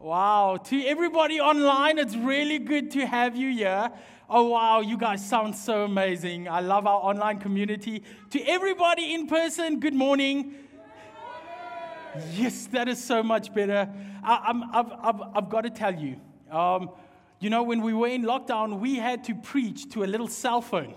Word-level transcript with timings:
Wow. 0.00 0.56
To 0.56 0.82
everybody 0.86 1.40
online, 1.40 1.98
it's 1.98 2.16
really 2.16 2.58
good 2.58 2.90
to 2.92 3.06
have 3.06 3.36
you 3.36 3.50
here. 3.50 3.90
Oh, 4.30 4.48
wow. 4.48 4.80
You 4.80 4.96
guys 4.96 5.22
sound 5.28 5.54
so 5.54 5.84
amazing. 5.84 6.48
I 6.48 6.60
love 6.60 6.86
our 6.86 7.00
online 7.02 7.38
community. 7.38 8.02
To 8.30 8.40
everybody 8.44 9.12
in 9.12 9.26
person, 9.26 9.78
good 9.78 9.92
morning. 9.92 10.54
Yes, 12.32 12.66
that 12.68 12.88
is 12.88 13.04
so 13.04 13.22
much 13.22 13.52
better. 13.52 13.90
I, 14.24 15.28
have 15.34 15.50
got 15.50 15.64
to 15.64 15.70
tell 15.70 15.94
you, 15.94 16.18
um, 16.50 16.92
you 17.38 17.50
know, 17.50 17.62
when 17.62 17.82
we 17.82 17.92
were 17.92 18.08
in 18.08 18.22
lockdown, 18.22 18.80
we 18.80 18.96
had 18.96 19.24
to 19.24 19.34
preach 19.34 19.90
to 19.90 20.02
a 20.02 20.06
little 20.06 20.28
cell 20.28 20.62
phone. 20.62 20.94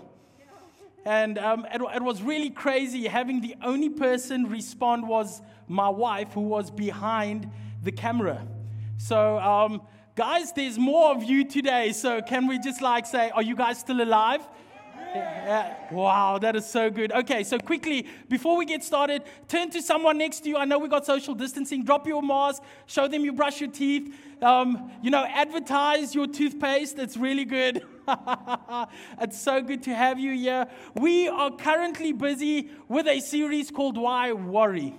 And 1.04 1.36
um, 1.36 1.66
it, 1.66 1.82
it 1.94 2.02
was 2.02 2.22
really 2.22 2.48
crazy 2.48 3.06
having 3.06 3.42
the 3.42 3.54
only 3.62 3.90
person 3.90 4.48
respond 4.48 5.06
was 5.06 5.42
my 5.68 5.90
wife, 5.90 6.32
who 6.32 6.40
was 6.40 6.70
behind 6.70 7.50
the 7.82 7.92
camera. 7.92 8.46
So, 8.98 9.38
um, 9.38 9.82
guys, 10.14 10.52
there's 10.52 10.78
more 10.78 11.10
of 11.14 11.22
you 11.24 11.44
today. 11.44 11.92
So, 11.92 12.22
can 12.22 12.46
we 12.46 12.58
just 12.58 12.80
like 12.80 13.06
say, 13.06 13.30
are 13.30 13.42
you 13.42 13.56
guys 13.56 13.78
still 13.78 14.00
alive? 14.00 14.46
Yeah. 15.14 15.74
Wow, 15.92 16.38
that 16.38 16.56
is 16.56 16.66
so 16.66 16.90
good. 16.90 17.12
Okay, 17.12 17.44
so 17.44 17.56
quickly, 17.58 18.08
before 18.28 18.56
we 18.56 18.64
get 18.64 18.82
started, 18.82 19.22
turn 19.46 19.70
to 19.70 19.80
someone 19.80 20.18
next 20.18 20.40
to 20.40 20.48
you. 20.48 20.56
I 20.56 20.64
know 20.64 20.78
we 20.78 20.88
got 20.88 21.06
social 21.06 21.34
distancing. 21.34 21.84
Drop 21.84 22.06
your 22.08 22.20
mask, 22.20 22.62
show 22.86 23.06
them 23.06 23.24
you 23.24 23.32
brush 23.32 23.60
your 23.60 23.70
teeth. 23.70 24.12
Um, 24.42 24.90
you 25.02 25.10
know, 25.10 25.24
advertise 25.24 26.16
your 26.16 26.26
toothpaste. 26.26 26.98
It's 26.98 27.16
really 27.16 27.44
good. 27.44 27.84
it's 29.20 29.40
so 29.40 29.62
good 29.62 29.84
to 29.84 29.94
have 29.94 30.18
you 30.18 30.32
here. 30.32 30.66
We 30.94 31.28
are 31.28 31.50
currently 31.52 32.12
busy 32.12 32.70
with 32.88 33.06
a 33.06 33.20
series 33.20 33.70
called 33.70 33.96
Why 33.96 34.32
Worry. 34.32 34.94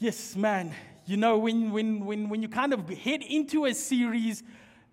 Yes, 0.00 0.34
man 0.34 0.74
you 1.08 1.16
know, 1.16 1.38
when, 1.38 1.70
when, 1.70 2.04
when, 2.04 2.28
when 2.28 2.42
you 2.42 2.48
kind 2.48 2.74
of 2.74 2.86
head 2.90 3.22
into 3.22 3.64
a 3.64 3.72
series, 3.72 4.42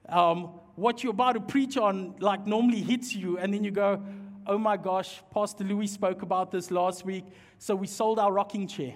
um, 0.07 0.45
what 0.75 1.03
you're 1.03 1.11
about 1.11 1.33
to 1.33 1.41
preach 1.41 1.75
on, 1.75 2.15
like, 2.19 2.47
normally 2.47 2.79
hits 2.79 3.13
you, 3.13 3.37
and 3.37 3.53
then 3.53 3.65
you 3.65 3.71
go, 3.71 4.01
oh 4.47 4.57
my 4.57 4.77
gosh, 4.77 5.21
Pastor 5.33 5.65
Louis 5.65 5.87
spoke 5.87 6.21
about 6.21 6.51
this 6.51 6.71
last 6.71 7.03
week, 7.03 7.25
so 7.57 7.75
we 7.75 7.85
sold 7.85 8.17
our 8.17 8.31
rocking 8.31 8.65
chair. 8.65 8.95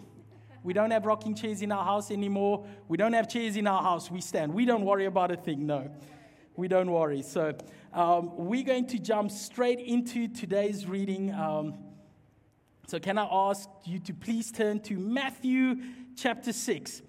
We 0.64 0.72
don't 0.72 0.92
have 0.92 1.06
rocking 1.06 1.36
chairs 1.36 1.62
in 1.62 1.74
our 1.74 1.84
house 1.84 2.10
anymore. 2.10 2.66
We 2.88 2.96
don't 2.96 3.14
have 3.14 3.28
chairs 3.28 3.58
in 3.58 3.68
our 3.68 3.84
house. 3.84 4.10
We 4.10 4.22
stand. 4.22 4.54
We 4.54 4.64
don't 4.64 4.86
worry 4.86 5.06
about 5.06 5.30
a 5.30 5.36
thing, 5.36 5.68
no. 5.68 5.92
We 6.56 6.70
don't 6.70 6.90
worry. 6.90 7.22
So, 7.22 7.54
um, 7.92 8.32
we're 8.38 8.64
going 8.64 8.88
to 8.88 8.98
jump 8.98 9.32
straight 9.32 9.82
into 9.82 10.30
today's 10.30 10.86
reading. 10.86 11.34
Um, 11.34 11.74
so, 12.88 12.98
can 12.98 13.18
I 13.18 13.28
ask 13.30 13.68
you 13.84 14.00
to 14.00 14.14
please 14.14 14.54
turn 14.54 14.80
to 14.82 14.98
Matthew 14.98 15.76
chapter 16.16 16.54
6? 16.54 17.02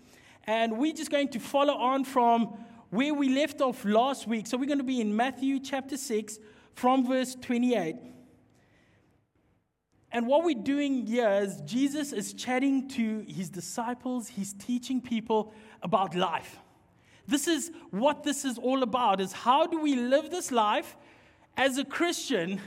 And 0.50 0.78
we're 0.78 0.92
just 0.92 1.12
going 1.12 1.28
to 1.28 1.38
follow 1.38 1.74
on 1.74 2.02
from 2.02 2.58
where 2.90 3.14
we 3.14 3.28
left 3.28 3.60
off 3.60 3.84
last 3.84 4.26
week. 4.26 4.48
So 4.48 4.56
we're 4.56 4.66
going 4.66 4.78
to 4.78 4.84
be 4.84 5.00
in 5.00 5.14
Matthew 5.14 5.60
chapter 5.60 5.96
6 5.96 6.40
from 6.74 7.06
verse 7.06 7.36
28. 7.36 7.94
And 10.10 10.26
what 10.26 10.42
we're 10.42 10.60
doing 10.60 11.06
here 11.06 11.30
is 11.42 11.60
Jesus 11.60 12.12
is 12.12 12.32
chatting 12.32 12.88
to 12.88 13.24
his 13.28 13.48
disciples, 13.48 14.26
he's 14.26 14.52
teaching 14.54 15.00
people 15.00 15.54
about 15.84 16.16
life. 16.16 16.58
This 17.28 17.46
is 17.46 17.70
what 17.90 18.24
this 18.24 18.44
is 18.44 18.58
all 18.58 18.82
about 18.82 19.20
is 19.20 19.30
how 19.30 19.68
do 19.68 19.80
we 19.80 19.94
live 19.94 20.32
this 20.32 20.50
life 20.50 20.96
as 21.56 21.78
a 21.78 21.84
Christian 21.84 22.60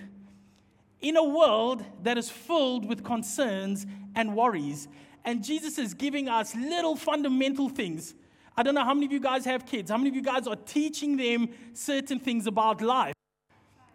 in 1.02 1.18
a 1.18 1.24
world 1.24 1.84
that 2.04 2.18
is 2.18 2.30
filled 2.30 2.88
with 2.88 3.04
concerns 3.04 3.86
and 4.16 4.38
worries 4.38 4.88
and 5.26 5.44
Jesus 5.44 5.78
is 5.78 5.94
giving 5.94 6.28
us 6.28 6.56
little 6.56 6.96
fundamental 6.96 7.70
things. 7.70 8.14
I 8.56 8.64
don't 8.64 8.76
know 8.76 8.84
how 8.84 8.94
many 8.94 9.08
of 9.08 9.12
you 9.12 9.20
guys 9.20 9.46
have 9.46 9.66
kids. 9.66 9.90
How 9.90 9.98
many 9.98 10.10
of 10.10 10.16
you 10.16 10.22
guys 10.22 10.48
are 10.48 10.56
teaching 10.56 11.18
them 11.18 11.50
certain 11.74 12.20
things 12.20 12.46
about 12.46 12.82
life? 12.82 13.16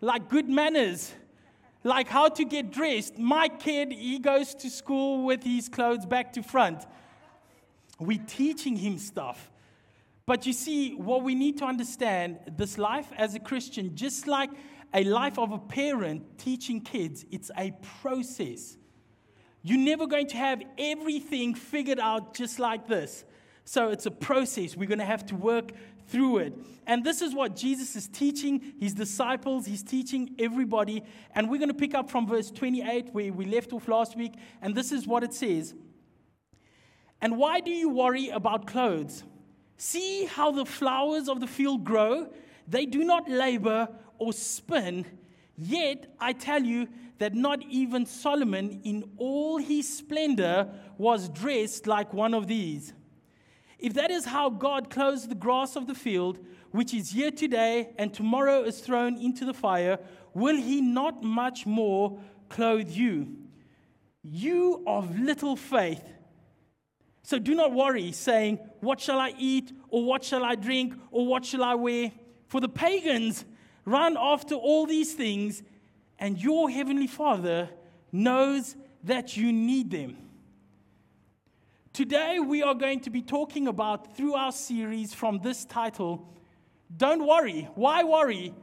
Like 0.01 0.29
good 0.29 0.49
manners, 0.49 1.13
like 1.85 2.09
how 2.09 2.29
to 2.29 2.45
get 2.45 2.73
dressed. 2.73 3.19
My 3.19 3.49
kid, 3.49 3.93
he 3.93 4.19
goes 4.19 4.55
to 4.57 4.71
school 4.71 5.25
with 5.25 5.43
his 5.45 5.69
clothes 5.69 6.07
back 6.07 6.33
to 6.35 6.43
front. 6.43 6.85
We're 8.01 8.25
teaching 8.27 8.77
him 8.77 8.99
stuff. 8.99 9.51
But 10.27 10.45
you 10.47 10.53
see, 10.53 10.95
what 10.95 11.23
we 11.23 11.35
need 11.35 11.59
to 11.59 11.65
understand 11.65 12.39
this 12.57 12.79
life 12.79 13.07
as 13.17 13.35
a 13.35 13.41
Christian, 13.41 13.97
just 13.97 14.27
like 14.27 14.51
a 14.93 15.05
life 15.05 15.39
of 15.39 15.53
a 15.53 15.59
parent 15.59 16.39
teaching 16.39 16.81
kids, 16.81 17.25
it's 17.31 17.51
a 17.57 17.73
process. 18.01 18.77
You're 19.63 19.79
never 19.79 20.07
going 20.07 20.29
to 20.29 20.37
have 20.37 20.63
everything 20.79 21.55
figured 21.55 21.99
out 21.99 22.35
just 22.35 22.59
like 22.59 22.87
this. 22.87 23.25
So 23.65 23.91
it's 23.91 24.07
a 24.07 24.11
process. 24.11 24.77
We're 24.77 24.89
going 24.89 24.99
to 24.99 25.05
have 25.05 25.27
to 25.27 25.35
work 25.37 25.73
through 26.07 26.39
it. 26.39 26.55
And 26.87 27.05
this 27.05 27.21
is 27.21 27.35
what 27.35 27.55
Jesus 27.55 27.97
is 27.97 28.09
teaching 28.09 28.73
his 28.81 28.95
disciples, 28.95 29.67
he's 29.67 29.83
teaching 29.83 30.35
everybody. 30.39 31.03
And 31.35 31.51
we're 31.51 31.59
going 31.59 31.69
to 31.69 31.75
pick 31.75 31.95
up 31.95 32.11
from 32.11 32.27
verse 32.27 32.51
28, 32.51 33.11
where 33.13 33.33
we 33.33 33.45
left 33.45 33.73
off 33.73 33.89
last 33.89 34.17
week. 34.17 34.35
And 34.63 34.75
this 34.75 34.91
is 34.91 35.07
what 35.07 35.23
it 35.23 35.35
says 35.35 35.75
And 37.21 37.37
why 37.37 37.61
do 37.61 37.71
you 37.71 37.91
worry 37.91 38.31
about 38.31 38.67
clothes? 38.67 39.23
See 39.77 40.25
how 40.25 40.51
the 40.51 40.65
flowers 40.65 41.29
of 41.29 41.41
the 41.41 41.47
field 41.47 41.85
grow? 41.85 42.33
They 42.67 42.87
do 42.87 43.05
not 43.05 43.29
labor 43.29 43.89
or 44.19 44.33
spin. 44.33 45.07
Yet 45.59 46.15
I 46.21 46.33
tell 46.33 46.63
you, 46.63 46.89
that 47.19 47.35
not 47.35 47.63
even 47.69 48.07
Solomon, 48.07 48.81
in 48.85 49.05
all 49.17 49.59
his 49.59 49.99
splendor, 49.99 50.69
was 50.97 51.29
dressed 51.29 51.87
like 51.87 52.13
one 52.15 52.35
of 52.35 52.47
these. 52.47 52.93
If 53.79 53.95
that 53.95 54.11
is 54.11 54.25
how 54.25 54.51
God 54.51 54.91
clothes 54.91 55.29
the 55.29 55.35
grass 55.35 55.77
of 55.77 55.87
the 55.87 55.95
field, 55.95 56.39
which 56.71 56.95
is 56.95 57.11
here 57.11 57.31
today 57.31 57.91
and 57.99 58.13
tomorrow 58.13 58.63
is 58.63 58.81
thrown 58.81 59.17
into 59.19 59.45
the 59.45 59.55
fire, 59.55 59.99
will 60.35 60.57
he 60.57 60.81
not 60.81 61.23
much 61.23 61.67
more 61.67 62.21
clothe 62.49 62.91
you? 62.91 63.37
You 64.23 64.83
of 64.87 65.19
little 65.19 65.57
faith. 65.57 66.03
So 67.23 67.39
do 67.39 67.55
not 67.55 67.73
worry, 67.73 68.11
saying, 68.13 68.59
What 68.81 69.01
shall 69.01 69.21
I 69.21 69.35
eat, 69.39 69.73
or 69.91 70.05
what 70.05 70.25
shall 70.25 70.45
I 70.45 70.55
drink, 70.55 70.95
or 71.11 71.27
what 71.27 71.45
shall 71.45 71.63
I 71.63 71.75
wear? 71.75 72.11
For 72.47 72.61
the 72.61 72.69
pagans 72.69 73.45
run 73.91 74.17
after 74.19 74.55
all 74.55 74.87
these 74.87 75.15
things 75.15 75.63
and 76.19 76.39
your 76.39 76.69
Heavenly 76.69 77.07
Father 77.07 77.71
knows 78.13 78.77
that 79.05 79.37
you 79.37 79.53
need 79.53 79.91
them. 79.91 80.17
Today, 81.93 82.39
we 82.39 82.63
are 82.63 82.75
going 82.75 83.01
to 83.01 83.11
be 83.11 83.23
talking 83.23 83.67
about, 83.67 84.17
through 84.17 84.35
our 84.35 84.53
series 84.53 85.15
from 85.15 85.41
this 85.41 85.65
title, 85.65 86.29
Don't 86.97 87.27
Worry. 87.27 87.69
Why 87.75 88.05
worry? 88.05 88.55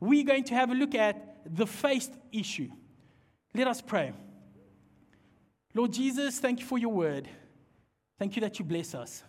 We're 0.00 0.24
going 0.24 0.44
to 0.44 0.54
have 0.54 0.70
a 0.70 0.74
look 0.74 0.94
at 0.94 1.36
the 1.46 1.66
faith 1.66 2.16
issue. 2.32 2.70
Let 3.54 3.66
us 3.66 3.80
pray. 3.80 4.12
Lord 5.74 5.92
Jesus, 5.92 6.38
thank 6.38 6.60
you 6.60 6.66
for 6.66 6.78
your 6.78 6.92
word. 6.92 7.28
Thank 8.18 8.36
you 8.36 8.40
that 8.42 8.58
you 8.58 8.64
bless 8.64 8.94
us. 8.94 9.22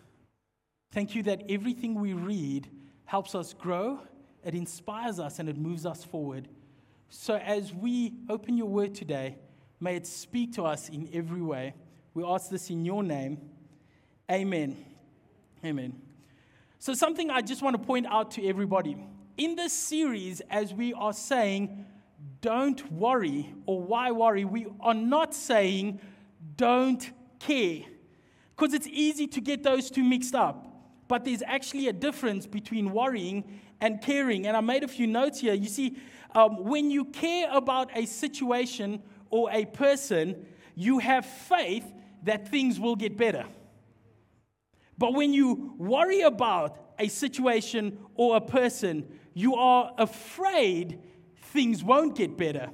Thank 0.91 1.15
you 1.15 1.23
that 1.23 1.43
everything 1.49 1.95
we 1.95 2.13
read 2.13 2.67
helps 3.05 3.35
us 3.35 3.53
grow, 3.53 3.99
it 4.43 4.55
inspires 4.55 5.19
us, 5.19 5.39
and 5.39 5.47
it 5.49 5.57
moves 5.57 5.85
us 5.85 6.03
forward. 6.03 6.47
So, 7.09 7.35
as 7.35 7.73
we 7.73 8.13
open 8.29 8.57
your 8.57 8.67
word 8.67 8.95
today, 8.95 9.37
may 9.79 9.95
it 9.95 10.07
speak 10.07 10.53
to 10.53 10.63
us 10.63 10.89
in 10.89 11.09
every 11.13 11.41
way. 11.41 11.73
We 12.13 12.23
ask 12.23 12.49
this 12.49 12.69
in 12.69 12.85
your 12.85 13.03
name. 13.03 13.37
Amen. 14.31 14.77
Amen. 15.63 16.01
So, 16.79 16.93
something 16.93 17.29
I 17.29 17.41
just 17.41 17.61
want 17.61 17.75
to 17.75 17.85
point 17.85 18.07
out 18.07 18.31
to 18.31 18.47
everybody 18.47 18.97
in 19.37 19.55
this 19.55 19.73
series, 19.73 20.41
as 20.49 20.73
we 20.73 20.93
are 20.93 21.13
saying, 21.13 21.85
don't 22.41 22.91
worry 22.91 23.53
or 23.65 23.81
why 23.81 24.11
worry, 24.11 24.45
we 24.45 24.67
are 24.79 24.93
not 24.93 25.33
saying 25.33 25.99
don't 26.57 27.11
care. 27.39 27.81
Because 28.55 28.73
it's 28.73 28.87
easy 28.87 29.27
to 29.27 29.41
get 29.41 29.63
those 29.63 29.89
two 29.89 30.03
mixed 30.03 30.35
up. 30.35 30.67
But 31.11 31.25
there's 31.25 31.43
actually 31.45 31.89
a 31.89 31.93
difference 31.93 32.47
between 32.47 32.93
worrying 32.93 33.59
and 33.81 34.01
caring. 34.01 34.47
And 34.47 34.55
I 34.55 34.61
made 34.61 34.85
a 34.85 34.87
few 34.87 35.07
notes 35.07 35.41
here. 35.41 35.53
You 35.53 35.67
see, 35.67 35.97
um, 36.33 36.63
when 36.63 36.89
you 36.89 37.03
care 37.03 37.49
about 37.51 37.89
a 37.93 38.05
situation 38.05 39.03
or 39.29 39.51
a 39.51 39.65
person, 39.65 40.45
you 40.73 40.99
have 40.99 41.25
faith 41.25 41.83
that 42.23 42.47
things 42.47 42.79
will 42.79 42.95
get 42.95 43.17
better. 43.17 43.43
But 44.97 45.13
when 45.13 45.33
you 45.33 45.75
worry 45.77 46.21
about 46.21 46.77
a 46.97 47.09
situation 47.09 47.97
or 48.15 48.37
a 48.37 48.41
person, 48.41 49.05
you 49.33 49.55
are 49.55 49.91
afraid 49.97 51.01
things 51.35 51.83
won't 51.83 52.15
get 52.15 52.37
better. 52.37 52.69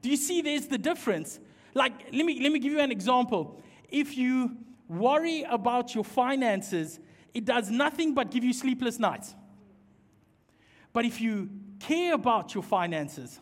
Do 0.00 0.08
you 0.08 0.16
see 0.16 0.40
there's 0.40 0.66
the 0.66 0.78
difference? 0.78 1.40
Like, 1.74 1.92
let 2.10 2.24
me, 2.24 2.40
let 2.40 2.52
me 2.52 2.58
give 2.58 2.72
you 2.72 2.80
an 2.80 2.90
example. 2.90 3.60
If 3.90 4.16
you 4.16 4.56
worry 4.88 5.42
about 5.42 5.94
your 5.94 6.04
finances, 6.04 6.98
it 7.34 7.44
does 7.44 7.70
nothing 7.70 8.14
but 8.14 8.30
give 8.30 8.44
you 8.44 8.52
sleepless 8.52 8.98
nights. 8.98 9.34
But 10.92 11.04
if 11.04 11.20
you 11.20 11.48
care 11.80 12.14
about 12.14 12.54
your 12.54 12.62
finances, 12.62 13.40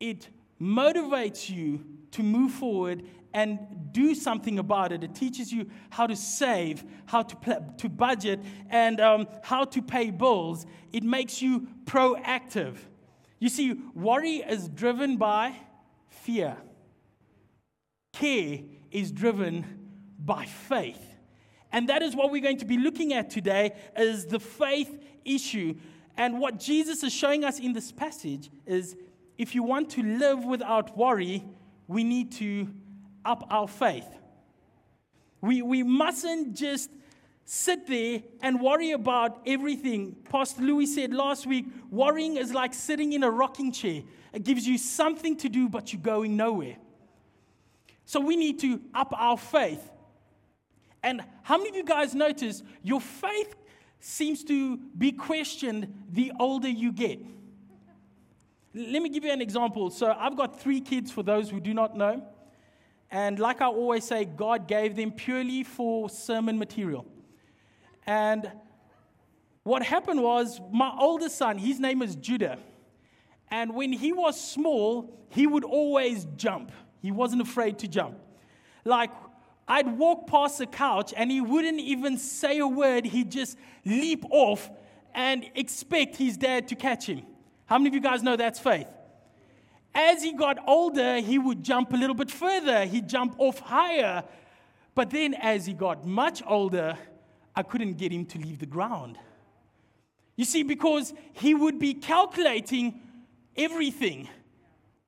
it 0.00 0.28
motivates 0.60 1.50
you 1.50 1.84
to 2.12 2.22
move 2.22 2.52
forward 2.52 3.04
and 3.34 3.58
do 3.92 4.14
something 4.14 4.58
about 4.58 4.92
it. 4.92 5.02
It 5.02 5.14
teaches 5.14 5.52
you 5.52 5.70
how 5.90 6.06
to 6.06 6.16
save, 6.16 6.84
how 7.06 7.22
to, 7.22 7.36
pl- 7.36 7.74
to 7.78 7.88
budget, 7.88 8.40
and 8.68 9.00
um, 9.00 9.26
how 9.42 9.64
to 9.64 9.82
pay 9.82 10.10
bills. 10.10 10.66
It 10.92 11.02
makes 11.02 11.40
you 11.40 11.68
proactive. 11.84 12.76
You 13.38 13.48
see, 13.48 13.74
worry 13.94 14.36
is 14.36 14.68
driven 14.68 15.16
by 15.16 15.56
fear, 16.08 16.56
care 18.12 18.60
is 18.90 19.10
driven 19.10 19.64
by 20.18 20.44
faith. 20.44 21.11
And 21.72 21.88
that 21.88 22.02
is 22.02 22.14
what 22.14 22.30
we're 22.30 22.42
going 22.42 22.58
to 22.58 22.64
be 22.64 22.76
looking 22.76 23.14
at 23.14 23.30
today 23.30 23.72
is 23.96 24.26
the 24.26 24.38
faith 24.38 25.02
issue. 25.24 25.74
And 26.16 26.38
what 26.38 26.58
Jesus 26.58 27.02
is 27.02 27.12
showing 27.12 27.44
us 27.44 27.58
in 27.58 27.72
this 27.72 27.90
passage 27.90 28.50
is 28.66 28.96
if 29.38 29.54
you 29.54 29.62
want 29.62 29.90
to 29.90 30.02
live 30.02 30.44
without 30.44 30.96
worry, 30.96 31.44
we 31.88 32.04
need 32.04 32.32
to 32.32 32.68
up 33.24 33.46
our 33.50 33.66
faith. 33.66 34.06
We, 35.40 35.62
we 35.62 35.82
mustn't 35.82 36.54
just 36.54 36.90
sit 37.44 37.86
there 37.86 38.22
and 38.40 38.60
worry 38.60 38.92
about 38.92 39.40
everything. 39.46 40.16
Pastor 40.30 40.62
Louis 40.62 40.86
said 40.86 41.12
last 41.12 41.46
week 41.46 41.66
worrying 41.90 42.36
is 42.36 42.52
like 42.52 42.74
sitting 42.74 43.12
in 43.12 43.24
a 43.24 43.30
rocking 43.30 43.72
chair. 43.72 44.02
It 44.32 44.44
gives 44.44 44.66
you 44.66 44.78
something 44.78 45.36
to 45.38 45.48
do, 45.48 45.68
but 45.68 45.92
you're 45.92 46.02
going 46.02 46.36
nowhere. 46.36 46.76
So 48.04 48.20
we 48.20 48.36
need 48.36 48.60
to 48.60 48.80
up 48.94 49.12
our 49.16 49.36
faith. 49.36 49.91
And 51.02 51.22
how 51.42 51.58
many 51.58 51.70
of 51.70 51.76
you 51.76 51.84
guys 51.84 52.14
notice 52.14 52.62
your 52.82 53.00
faith 53.00 53.54
seems 54.00 54.44
to 54.44 54.76
be 54.76 55.12
questioned 55.12 55.92
the 56.10 56.32
older 56.38 56.68
you 56.68 56.92
get? 56.92 57.20
Let 58.74 59.02
me 59.02 59.08
give 59.08 59.24
you 59.24 59.32
an 59.32 59.42
example. 59.42 59.90
So 59.90 60.14
I've 60.16 60.36
got 60.36 60.60
three 60.60 60.80
kids 60.80 61.10
for 61.10 61.22
those 61.22 61.50
who 61.50 61.60
do 61.60 61.74
not 61.74 61.96
know. 61.96 62.22
And 63.10 63.38
like 63.38 63.60
I 63.60 63.66
always 63.66 64.04
say, 64.04 64.24
God 64.24 64.66
gave 64.66 64.96
them 64.96 65.12
purely 65.12 65.64
for 65.64 66.08
sermon 66.08 66.58
material. 66.58 67.06
And 68.06 68.50
what 69.64 69.82
happened 69.82 70.22
was, 70.22 70.60
my 70.72 70.92
oldest 70.98 71.36
son, 71.36 71.58
his 71.58 71.78
name 71.78 72.00
is 72.02 72.16
Judah. 72.16 72.58
And 73.50 73.74
when 73.74 73.92
he 73.92 74.12
was 74.12 74.40
small, 74.40 75.26
he 75.28 75.46
would 75.46 75.64
always 75.64 76.26
jump. 76.36 76.72
He 77.00 77.12
wasn't 77.12 77.42
afraid 77.42 77.78
to 77.80 77.88
jump. 77.88 78.16
Like, 78.84 79.10
I'd 79.68 79.98
walk 79.98 80.26
past 80.26 80.58
the 80.58 80.66
couch 80.66 81.14
and 81.16 81.30
he 81.30 81.40
wouldn't 81.40 81.80
even 81.80 82.18
say 82.18 82.58
a 82.58 82.66
word. 82.66 83.04
He'd 83.04 83.30
just 83.30 83.56
leap 83.84 84.24
off 84.30 84.70
and 85.14 85.44
expect 85.54 86.16
his 86.16 86.36
dad 86.36 86.68
to 86.68 86.74
catch 86.74 87.06
him. 87.06 87.22
How 87.66 87.78
many 87.78 87.88
of 87.88 87.94
you 87.94 88.00
guys 88.00 88.22
know 88.22 88.36
that's 88.36 88.58
faith? 88.58 88.88
As 89.94 90.22
he 90.22 90.32
got 90.32 90.58
older, 90.66 91.20
he 91.20 91.38
would 91.38 91.62
jump 91.62 91.92
a 91.92 91.96
little 91.96 92.14
bit 92.14 92.30
further, 92.30 92.86
he'd 92.86 93.08
jump 93.08 93.34
off 93.38 93.58
higher. 93.58 94.24
But 94.94 95.10
then, 95.10 95.34
as 95.34 95.66
he 95.66 95.72
got 95.72 96.06
much 96.06 96.42
older, 96.46 96.98
I 97.54 97.62
couldn't 97.62 97.94
get 97.94 98.12
him 98.12 98.26
to 98.26 98.38
leave 98.38 98.58
the 98.58 98.66
ground. 98.66 99.18
You 100.36 100.44
see, 100.44 100.62
because 100.62 101.12
he 101.32 101.54
would 101.54 101.78
be 101.78 101.94
calculating 101.94 103.00
everything. 103.56 104.28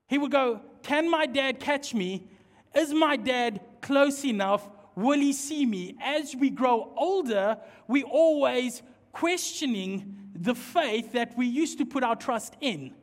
He 0.06 0.18
would 0.18 0.30
go, 0.30 0.60
Can 0.82 1.10
my 1.10 1.26
dad 1.26 1.60
catch 1.60 1.94
me? 1.94 2.28
Is 2.74 2.92
my 2.92 3.16
dad 3.16 3.60
close 3.80 4.24
enough? 4.24 4.68
Will 4.96 5.18
he 5.18 5.32
see 5.32 5.66
me? 5.66 5.96
As 6.02 6.34
we 6.36 6.50
grow 6.50 6.92
older, 6.96 7.58
we 7.88 8.02
always 8.02 8.82
questioning 9.12 10.16
the 10.34 10.54
faith 10.54 11.12
that 11.12 11.36
we 11.36 11.46
used 11.46 11.78
to 11.78 11.86
put 11.86 12.02
our 12.02 12.16
trust 12.16 12.56
in. 12.60 12.94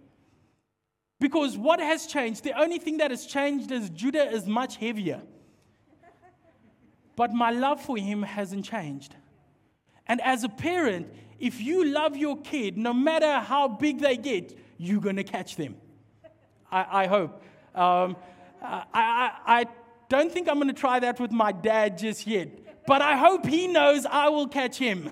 Because 1.20 1.58
what 1.58 1.80
has 1.80 2.08
changed? 2.08 2.44
The 2.44 2.60
only 2.60 2.80
thing 2.80 2.98
that 2.98 3.12
has 3.12 3.26
changed 3.26 3.72
is 3.72 3.90
Judah 3.90 4.30
is 4.30 4.48
much 4.48 4.78
heavier. 4.78 5.22
But 7.16 7.34
my 7.34 7.52
love 7.52 7.82
for 7.82 7.98
him 7.98 8.24
hasn't 8.24 8.66
changed. 8.66 9.16
And 10.08 10.20
as 10.22 10.44
a 10.44 10.50
parent, 10.50 11.14
if 11.40 11.62
you 11.62 11.86
love 11.86 12.18
your 12.18 12.38
kid, 12.38 12.78
no 12.78 12.94
matter 12.94 13.40
how 13.40 13.68
big 13.68 14.00
they 14.00 14.18
get, 14.18 14.58
you're 14.78 15.02
going 15.02 15.18
to 15.18 15.24
catch 15.24 15.56
them. 15.56 15.76
I, 16.72 17.04
I 17.04 17.08
hope. 17.08 17.44
Um, 17.76 18.16
I, 18.62 18.84
I, 18.94 19.32
I 19.46 19.66
don't 20.10 20.32
think 20.32 20.48
I'm 20.48 20.56
going 20.56 20.68
to 20.68 20.74
try 20.74 21.00
that 21.00 21.20
with 21.20 21.32
my 21.32 21.52
dad 21.52 21.98
just 21.98 22.28
yet, 22.28 22.86
but 22.86 23.02
I 23.02 23.18
hope 23.18 23.46
he 23.46 23.68
knows 23.68 24.06
I 24.06 24.30
will 24.30 24.48
catch 24.48 24.78
him. 24.78 25.12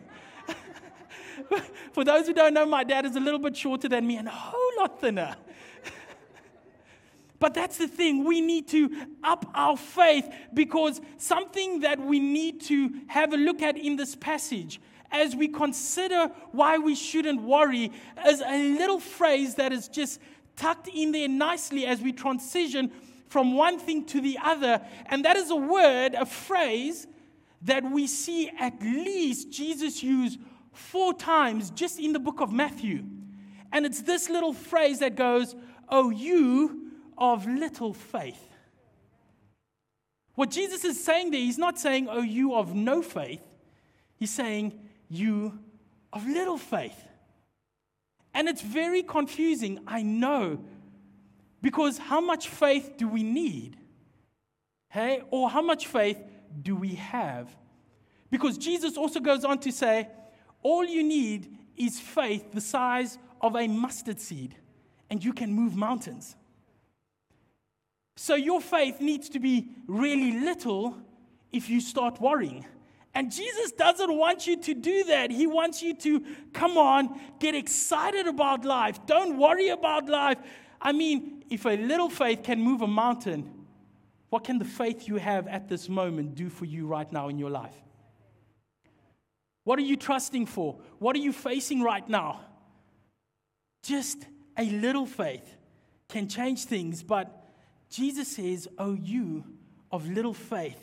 For 1.94 2.04
those 2.04 2.28
who 2.28 2.34
don't 2.34 2.54
know, 2.54 2.66
my 2.66 2.84
dad 2.84 3.06
is 3.06 3.16
a 3.16 3.20
little 3.20 3.40
bit 3.40 3.56
shorter 3.56 3.90
than 3.90 4.06
me 4.06 4.18
and 4.18 4.28
a 4.28 4.32
whole 4.32 4.72
lot 4.78 5.02
thinner. 5.02 5.36
But 7.40 7.54
that's 7.54 7.78
the 7.78 7.88
thing. 7.88 8.26
We 8.26 8.42
need 8.42 8.68
to 8.68 9.06
up 9.24 9.50
our 9.56 9.78
faith 9.78 10.30
because 10.54 11.00
something 11.16 11.80
that 11.80 11.98
we 11.98 12.20
need 12.20 12.60
to 12.64 12.92
have 13.08 13.32
a 13.32 13.38
look 13.38 13.62
at 13.62 13.78
in 13.78 13.96
this 13.96 14.14
passage 14.14 14.82
as 15.10 15.38
we 15.38 15.48
consider 15.48 16.32
why 16.52 16.78
we 16.80 16.96
shouldn't 16.96 17.42
worry 17.42 17.94
is 18.28 18.42
a 18.42 18.78
little 18.78 19.00
phrase 19.00 19.56
that 19.56 19.72
is 19.72 19.88
just 19.88 20.20
tucked 20.58 20.90
in 20.90 21.14
there 21.14 21.30
nicely 21.30 21.86
as 21.86 22.02
we 22.02 22.12
transition 22.12 22.92
from 23.30 23.54
one 23.56 23.80
thing 23.80 24.06
to 24.06 24.20
the 24.20 24.38
other. 24.44 24.82
And 25.06 25.24
that 25.24 25.38
is 25.38 25.50
a 25.50 25.56
word, 25.56 26.16
a 26.16 26.26
phrase 26.26 27.08
that 27.62 27.90
we 27.90 28.08
see 28.08 28.50
at 28.60 28.82
least 28.82 29.52
Jesus 29.52 30.04
use 30.04 30.38
four 30.74 31.14
times 31.14 31.70
just 31.70 32.00
in 32.00 32.14
the 32.14 32.20
book 32.20 32.42
of 32.42 32.52
Matthew. 32.52 33.04
And 33.72 33.86
it's 33.86 34.02
this 34.02 34.30
little 34.30 34.54
phrase 34.54 35.00
that 35.00 35.16
goes, 35.16 35.56
Oh, 35.88 36.10
you 36.10 36.92
of 37.18 37.48
little 37.48 37.94
faith. 37.94 38.48
What 40.36 40.52
Jesus 40.52 40.86
is 40.86 41.04
saying 41.04 41.32
there, 41.32 41.40
he's 41.40 41.58
not 41.58 41.78
saying, 41.78 42.08
Oh, 42.10 42.22
you 42.22 42.56
of 42.56 42.74
no 42.74 43.02
faith. 43.02 43.42
He's 44.16 44.32
saying, 44.32 44.80
You 45.08 45.60
of 46.12 46.26
little 46.28 46.58
faith. 46.58 47.06
And 48.34 48.48
it's 48.48 48.62
very 48.62 49.04
confusing, 49.04 49.80
I 49.86 50.02
know, 50.02 50.64
because 51.62 51.98
how 51.98 52.22
much 52.22 52.48
faith 52.48 52.94
do 52.98 53.08
we 53.08 53.24
need? 53.24 53.78
Hey, 54.90 55.22
or 55.30 55.50
how 55.50 55.62
much 55.62 55.88
faith 55.88 56.20
do 56.62 56.76
we 56.76 56.96
have? 56.96 57.56
Because 58.32 58.58
Jesus 58.58 58.98
also 58.98 59.20
goes 59.20 59.44
on 59.46 59.60
to 59.60 59.72
say, 59.72 60.08
all 60.62 60.86
you 60.86 61.04
need 61.04 61.58
is 61.78 62.00
faith 62.00 62.52
the 62.52 62.62
size 62.62 63.18
of 63.42 63.56
a 63.56 63.68
mustard 63.68 64.20
seed, 64.20 64.56
and 65.10 65.24
you 65.24 65.34
can 65.34 65.54
move 65.54 65.76
mountains. 65.76 66.36
So 68.18 68.36
your 68.36 68.60
faith 68.60 69.00
needs 69.00 69.30
to 69.30 69.40
be 69.40 69.70
really 69.88 70.40
little 70.40 70.98
if 71.52 71.70
you 71.70 71.80
start 71.80 72.20
worrying. 72.20 72.66
And 73.16 73.32
Jesus 73.32 73.72
doesn't 73.72 74.14
want 74.14 74.46
you 74.46 74.62
to 74.62 74.74
do 74.74 75.06
that. 75.06 75.32
He 75.32 75.48
wants 75.48 75.82
you 75.82 75.96
to 75.96 76.24
come 76.54 76.78
on, 76.78 77.20
get 77.40 77.56
excited 77.56 78.28
about 78.28 78.66
life. 78.66 79.06
Don't 79.06 79.38
worry 79.38 79.70
about 79.70 80.08
life. 80.08 80.38
I 80.82 80.92
mean, 80.92 81.44
if 81.50 81.66
a 81.66 81.76
little 81.76 82.10
faith 82.10 82.44
can 82.44 82.62
move 82.62 82.82
a 82.82 82.88
mountain, 82.88 83.50
what 84.30 84.44
can 84.44 84.60
the 84.60 84.66
faith 84.66 85.08
you 85.08 85.18
have 85.18 85.48
at 85.48 85.68
this 85.68 85.90
moment 85.90 86.36
do 86.36 86.50
for 86.50 86.66
you 86.66 86.88
right 86.88 87.12
now 87.12 87.30
in 87.30 87.38
your 87.38 87.50
life? 87.50 87.76
What 89.64 89.80
are 89.80 89.84
you 89.84 89.98
trusting 89.98 90.46
for? 90.46 90.80
What 91.00 91.16
are 91.16 91.20
you 91.20 91.34
facing 91.34 91.82
right 91.82 92.08
now? 92.08 92.42
Just 93.84 94.26
a 94.58 94.66
little 94.66 95.06
faith 95.06 95.58
can 96.08 96.28
change 96.28 96.66
things, 96.66 97.04
but 97.04 97.54
Jesus 97.90 98.36
says, 98.36 98.68
Oh, 98.78 98.94
you 98.94 99.44
of 99.92 100.10
little 100.10 100.34
faith. 100.34 100.80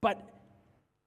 But 0.00 0.20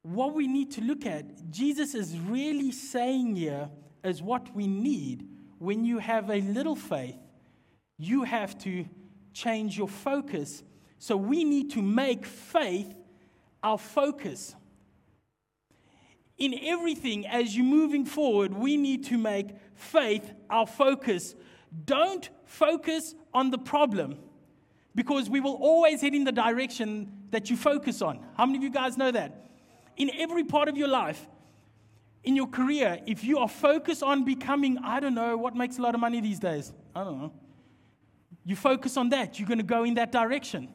what 0.04 0.34
we 0.34 0.48
need 0.48 0.72
to 0.72 0.82
look 0.82 1.06
at, 1.06 1.52
Jesus 1.52 1.94
is 1.96 2.18
really 2.18 2.72
saying 2.72 3.36
here, 3.36 3.70
is 4.04 4.22
what 4.22 4.54
we 4.56 4.68
need 4.68 5.28
when 5.62 5.86
you 5.86 6.00
have 6.00 6.32
a 6.32 6.42
little 6.42 6.76
faith. 6.76 7.16
You 8.00 8.24
have 8.24 8.58
to 8.64 8.84
change 9.32 9.78
your 9.78 9.88
focus. 9.88 10.64
So 10.98 11.16
we 11.16 11.44
need 11.44 11.70
to 11.74 11.84
make 11.84 12.26
faith 12.26 12.92
our 13.62 13.78
focus. 13.78 14.56
In 16.40 16.56
everything, 16.64 17.28
as 17.28 17.56
you're 17.56 17.64
moving 17.64 18.06
forward, 18.06 18.56
we 18.56 18.76
need 18.76 19.06
to 19.06 19.20
make 19.20 19.50
faith 19.76 20.34
our 20.50 20.66
focus. 20.66 21.36
Don't 21.86 22.28
focus 22.46 23.14
on 23.32 23.52
the 23.52 23.60
problem 23.60 24.18
because 24.96 25.30
we 25.30 25.42
will 25.42 25.60
always 25.62 26.02
head 26.02 26.16
in 26.16 26.24
the 26.24 26.32
direction 26.32 27.28
that 27.30 27.52
you 27.52 27.56
focus 27.56 28.02
on. 28.02 28.20
How 28.36 28.48
many 28.48 28.58
of 28.58 28.64
you 28.64 28.72
guys 28.72 28.98
know 28.98 29.12
that? 29.12 29.52
In 29.96 30.10
every 30.18 30.44
part 30.44 30.70
of 30.70 30.76
your 30.76 30.88
life, 30.88 31.28
in 32.24 32.36
your 32.36 32.48
career, 32.48 33.00
if 33.06 33.24
you 33.24 33.40
are 33.40 33.48
focused 33.50 34.04
on 34.04 34.24
becoming, 34.24 34.78
I 34.84 35.00
don't 35.00 35.16
know, 35.16 35.38
what 35.38 35.56
makes 35.56 35.78
a 35.78 35.82
lot 35.82 35.96
of 35.96 36.02
money 36.02 36.22
these 36.22 36.40
days? 36.40 36.72
I 36.96 37.04
don't 37.04 37.20
know. 37.20 37.34
You 38.46 38.56
focus 38.56 38.98
on 38.98 39.10
that, 39.10 39.40
you're 39.40 39.48
going 39.48 39.60
to 39.60 39.64
go 39.64 39.84
in 39.84 39.96
that 39.96 40.12
direction. 40.12 40.70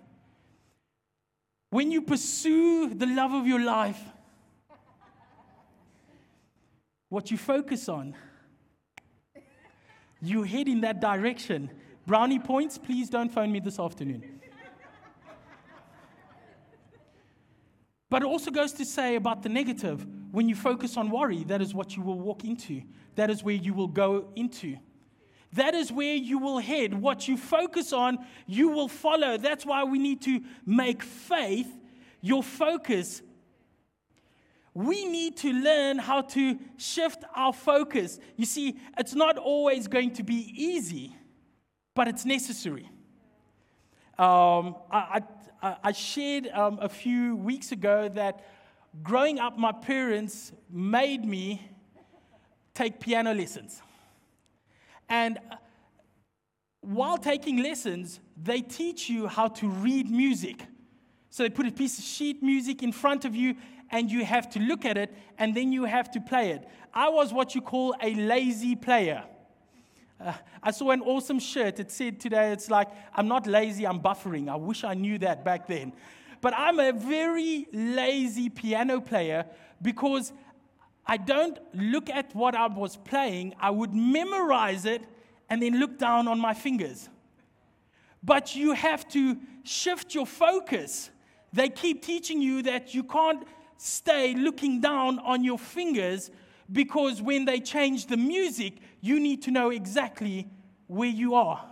When 1.71 1.91
you 1.91 2.03
pursue 2.03 2.95
the 2.95 3.07
love 3.07 3.33
of 3.33 3.47
your 3.47 3.61
life, 3.61 4.01
what 7.09 7.31
you 7.31 7.37
focus 7.37 7.89
on 7.89 8.15
you 10.21 10.43
head 10.43 10.69
in 10.69 10.81
that 10.81 11.01
direction. 11.01 11.71
Brownie 12.07 12.39
points, 12.39 12.79
please 12.79 13.11
don't 13.11 13.31
phone 13.31 13.53
me 13.53 13.61
this 13.61 13.79
afternoon. 13.79 14.41
But 18.09 18.23
it 18.23 18.27
also 18.27 18.51
goes 18.51 18.73
to 18.75 18.85
say 18.85 19.17
about 19.17 19.43
the 19.43 19.49
negative 19.49 20.07
when 20.37 20.51
you 20.51 20.55
focus 20.55 20.99
on 20.99 21.09
worry, 21.09 21.45
that 21.45 21.63
is 21.63 21.73
what 21.73 21.97
you 21.97 22.03
will 22.03 22.21
walk 22.21 22.45
into, 22.45 22.83
that 23.15 23.31
is 23.31 23.43
where 23.43 23.55
you 23.55 23.73
will 23.73 23.89
go 23.89 24.29
into. 24.37 24.77
That 25.55 25.75
is 25.75 25.91
where 25.91 26.15
you 26.15 26.39
will 26.39 26.59
head. 26.59 26.93
What 26.93 27.27
you 27.27 27.39
focus 27.39 27.91
on, 27.95 28.19
you 28.47 28.69
will 28.69 28.89
follow. 28.89 29.39
That's 29.39 29.65
why 29.65 29.85
we 29.85 29.99
need 29.99 30.21
to 30.25 30.43
make 30.67 31.03
faith 31.03 31.69
your 32.21 32.43
focus. 32.43 33.23
We 34.75 35.07
need 35.07 35.39
to 35.39 35.55
learn 35.55 35.97
how 35.97 36.21
to 36.21 36.59
shift 36.77 37.25
our 37.35 37.55
focus. 37.55 38.21
You 38.37 38.45
see, 38.45 38.77
it's 38.99 39.15
not 39.15 39.39
always 39.39 39.89
going 39.89 40.11
to 40.17 40.23
be 40.23 40.53
easy, 40.55 41.17
but 41.95 42.09
it's 42.09 42.27
necessary. 42.27 42.91
Um, 44.19 44.77
I, 44.91 45.23
I, 45.63 45.77
I, 45.85 45.93
shared 45.93 46.49
um, 46.49 46.79
a 46.81 46.89
few 46.91 47.37
weeks 47.37 47.73
ago 47.73 48.11
that 48.11 48.45
growing 49.03 49.39
up, 49.39 49.59
my 49.59 49.73
parents 49.73 50.53
made 50.71 51.25
me 51.25 51.71
take 52.75 53.01
piano 53.01 53.35
lessons. 53.35 53.81
And 55.09 55.39
while 56.81 57.19
taking 57.19 57.63
lessons, 57.63 58.21
they 58.41 58.61
teach 58.61 59.09
you 59.09 59.27
how 59.27 59.49
to 59.49 59.69
read 59.69 60.11
music. 60.11 60.65
So 61.31 61.43
they 61.43 61.51
put 61.51 61.67
a 61.67 61.73
piece 61.73 61.99
of 61.99 62.05
sheet 62.05 62.43
music 62.43 62.83
in 62.83 62.93
front 62.93 63.25
of 63.25 63.35
you, 63.35 63.57
and 63.91 64.11
you 64.11 64.25
have 64.25 64.51
to 64.51 64.59
look 64.59 64.85
at 64.85 64.97
it, 64.97 65.15
and 65.39 65.55
then 65.55 65.73
you 65.73 65.85
have 65.85 66.11
to 66.13 66.21
play 66.21 66.51
it. 66.51 66.69
I 66.93 67.09
was 67.09 67.33
what 67.33 67.55
you 67.55 67.61
call 67.61 67.95
a 68.03 68.15
lazy 68.15 68.75
player. 68.75 69.25
Uh, 70.21 70.33
I 70.63 70.71
saw 70.71 70.91
an 70.91 71.03
awesome 71.03 71.39
shirt. 71.39 71.79
It 71.79 71.91
said 71.91 72.19
today, 72.21 72.53
it's 72.53 72.71
like, 72.71 72.89
I'm 73.15 73.29
not 73.29 73.47
lazy, 73.47 73.87
I'm 73.87 74.01
buffering. 74.01 74.49
I 74.49 74.57
wish 74.57 74.83
I 74.83 74.95
knew 74.95 75.19
that 75.19 75.45
back 75.45 75.67
then. 75.67 75.93
But 76.41 76.55
I'm 76.57 76.79
a 76.79 76.93
very 76.93 77.67
lazy 77.73 78.49
piano 78.49 79.01
player 79.01 79.47
because 79.83 80.33
I 81.07 81.17
don't 81.17 81.59
look 81.73 82.11
at 82.11 82.35
what 82.35 82.55
I 82.55 82.67
was 82.67 82.97
playing, 82.97 83.55
I 83.61 83.71
would 83.71 83.95
memorize 83.95 84.85
it 84.85 85.03
and 85.49 85.63
then 85.63 85.79
look 85.79 85.99
down 85.99 86.27
on 86.27 86.41
my 86.41 86.55
fingers. 86.55 87.09
But 88.23 88.57
you 88.57 88.73
have 88.73 89.07
to 89.11 89.39
shift 89.63 90.15
your 90.15 90.27
focus. 90.27 91.11
They 91.53 91.69
keep 91.69 92.03
teaching 92.03 92.43
you 92.43 92.63
that 92.63 92.93
you 92.93 93.05
can't 93.05 93.47
stay 93.77 94.35
looking 94.35 94.81
down 94.81 95.21
on 95.21 95.45
your 95.45 95.59
fingers 95.59 96.31
because 96.73 97.23
when 97.23 97.45
they 97.45 97.61
change 97.61 98.07
the 98.07 98.17
music, 98.17 98.79
you 99.01 99.21
need 99.21 99.43
to 99.43 99.53
know 99.53 99.71
exactly 99.71 100.49
where 100.89 101.09
you 101.09 101.35
are. 101.35 101.65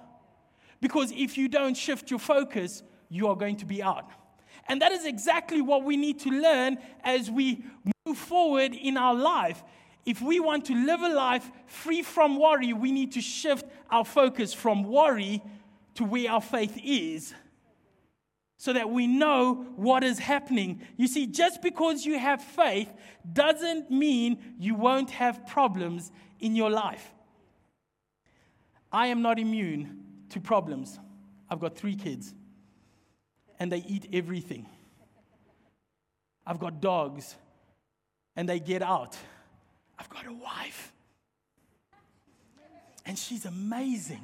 Because 0.80 1.10
if 1.12 1.36
you 1.36 1.48
don't 1.48 1.76
shift 1.76 2.10
your 2.10 2.20
focus, 2.20 2.82
you 3.08 3.26
are 3.28 3.36
going 3.36 3.56
to 3.56 3.66
be 3.66 3.82
out. 3.82 4.10
And 4.66 4.80
that 4.80 4.92
is 4.92 5.04
exactly 5.04 5.60
what 5.60 5.84
we 5.84 5.96
need 5.96 6.20
to 6.20 6.30
learn 6.30 6.78
as 7.02 7.30
we 7.30 7.64
move 8.06 8.18
forward 8.18 8.74
in 8.74 8.96
our 8.96 9.14
life. 9.14 9.62
If 10.06 10.20
we 10.20 10.40
want 10.40 10.66
to 10.66 10.74
live 10.74 11.00
a 11.02 11.08
life 11.08 11.50
free 11.66 12.02
from 12.02 12.38
worry, 12.38 12.72
we 12.72 12.92
need 12.92 13.12
to 13.12 13.20
shift 13.20 13.66
our 13.90 14.04
focus 14.04 14.52
from 14.52 14.84
worry 14.84 15.42
to 15.94 16.04
where 16.04 16.30
our 16.30 16.40
faith 16.40 16.78
is 16.82 17.34
so 18.56 18.72
that 18.72 18.88
we 18.88 19.06
know 19.06 19.66
what 19.76 20.02
is 20.02 20.18
happening. 20.18 20.80
You 20.96 21.06
see, 21.06 21.26
just 21.26 21.60
because 21.60 22.06
you 22.06 22.18
have 22.18 22.42
faith 22.42 22.90
doesn't 23.30 23.90
mean 23.90 24.38
you 24.58 24.74
won't 24.74 25.10
have 25.10 25.46
problems 25.46 26.10
in 26.40 26.56
your 26.56 26.70
life. 26.70 27.12
I 28.90 29.08
am 29.08 29.22
not 29.22 29.38
immune 29.38 30.04
to 30.30 30.40
problems. 30.40 30.98
I've 31.50 31.60
got 31.60 31.76
three 31.76 31.96
kids, 31.96 32.34
and 33.58 33.70
they 33.70 33.84
eat 33.86 34.08
everything. 34.12 34.66
I've 36.46 36.58
got 36.58 36.80
dogs, 36.80 37.34
and 38.36 38.48
they 38.48 38.60
get 38.60 38.82
out. 38.82 39.16
I've 39.98 40.08
got 40.08 40.26
a 40.26 40.32
wife. 40.32 40.92
And 43.06 43.18
she's 43.18 43.44
amazing. 43.44 44.22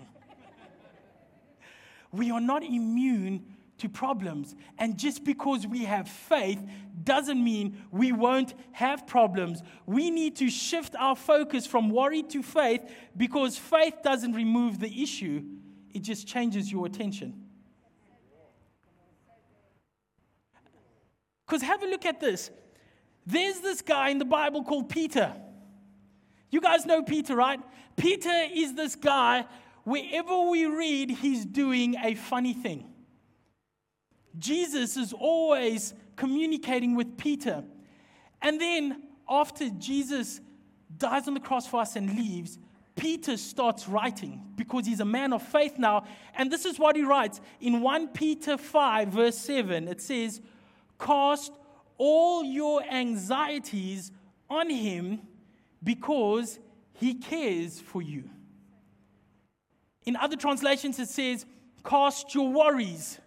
We 2.12 2.30
are 2.30 2.40
not 2.40 2.64
immune 2.64 3.44
to 3.78 3.88
problems. 3.88 4.54
And 4.78 4.98
just 4.98 5.24
because 5.24 5.66
we 5.66 5.84
have 5.84 6.08
faith 6.08 6.60
doesn't 7.02 7.42
mean 7.42 7.82
we 7.90 8.12
won't 8.12 8.54
have 8.72 9.06
problems. 9.06 9.62
We 9.86 10.10
need 10.10 10.36
to 10.36 10.50
shift 10.50 10.94
our 10.98 11.16
focus 11.16 11.66
from 11.66 11.90
worry 11.90 12.22
to 12.24 12.42
faith 12.42 12.82
because 13.16 13.56
faith 13.56 13.94
doesn't 14.02 14.32
remove 14.32 14.80
the 14.80 15.02
issue, 15.02 15.44
it 15.92 16.00
just 16.02 16.26
changes 16.26 16.70
your 16.70 16.86
attention. 16.86 17.49
Because 21.50 21.62
have 21.62 21.82
a 21.82 21.86
look 21.86 22.06
at 22.06 22.20
this. 22.20 22.48
There's 23.26 23.58
this 23.58 23.82
guy 23.82 24.10
in 24.10 24.18
the 24.18 24.24
Bible 24.24 24.62
called 24.62 24.88
Peter. 24.88 25.34
You 26.48 26.60
guys 26.60 26.86
know 26.86 27.02
Peter, 27.02 27.34
right? 27.34 27.58
Peter 27.96 28.30
is 28.54 28.74
this 28.74 28.94
guy, 28.94 29.44
wherever 29.82 30.42
we 30.42 30.66
read, 30.66 31.10
he's 31.10 31.44
doing 31.44 31.96
a 31.96 32.14
funny 32.14 32.54
thing. 32.54 32.86
Jesus 34.38 34.96
is 34.96 35.12
always 35.12 35.92
communicating 36.14 36.94
with 36.94 37.18
Peter. 37.18 37.64
And 38.40 38.60
then, 38.60 39.02
after 39.28 39.70
Jesus 39.70 40.40
dies 40.96 41.26
on 41.26 41.34
the 41.34 41.40
cross 41.40 41.66
for 41.66 41.80
us 41.80 41.96
and 41.96 42.16
leaves, 42.16 42.60
Peter 42.94 43.36
starts 43.36 43.88
writing 43.88 44.40
because 44.54 44.86
he's 44.86 45.00
a 45.00 45.04
man 45.04 45.32
of 45.32 45.42
faith 45.42 45.78
now. 45.78 46.04
And 46.36 46.48
this 46.48 46.64
is 46.64 46.78
what 46.78 46.94
he 46.94 47.02
writes 47.02 47.40
in 47.60 47.80
1 47.80 48.08
Peter 48.08 48.56
5, 48.56 49.08
verse 49.08 49.36
7. 49.36 49.88
It 49.88 50.00
says, 50.00 50.40
Cast 51.00 51.52
all 51.98 52.44
your 52.44 52.82
anxieties 52.82 54.12
on 54.48 54.70
him 54.70 55.20
because 55.82 56.58
he 56.92 57.14
cares 57.14 57.80
for 57.80 58.02
you. 58.02 58.28
In 60.04 60.16
other 60.16 60.36
translations, 60.36 60.98
it 60.98 61.08
says, 61.08 61.46
Cast 61.84 62.34
your 62.34 62.52
worries 62.52 63.18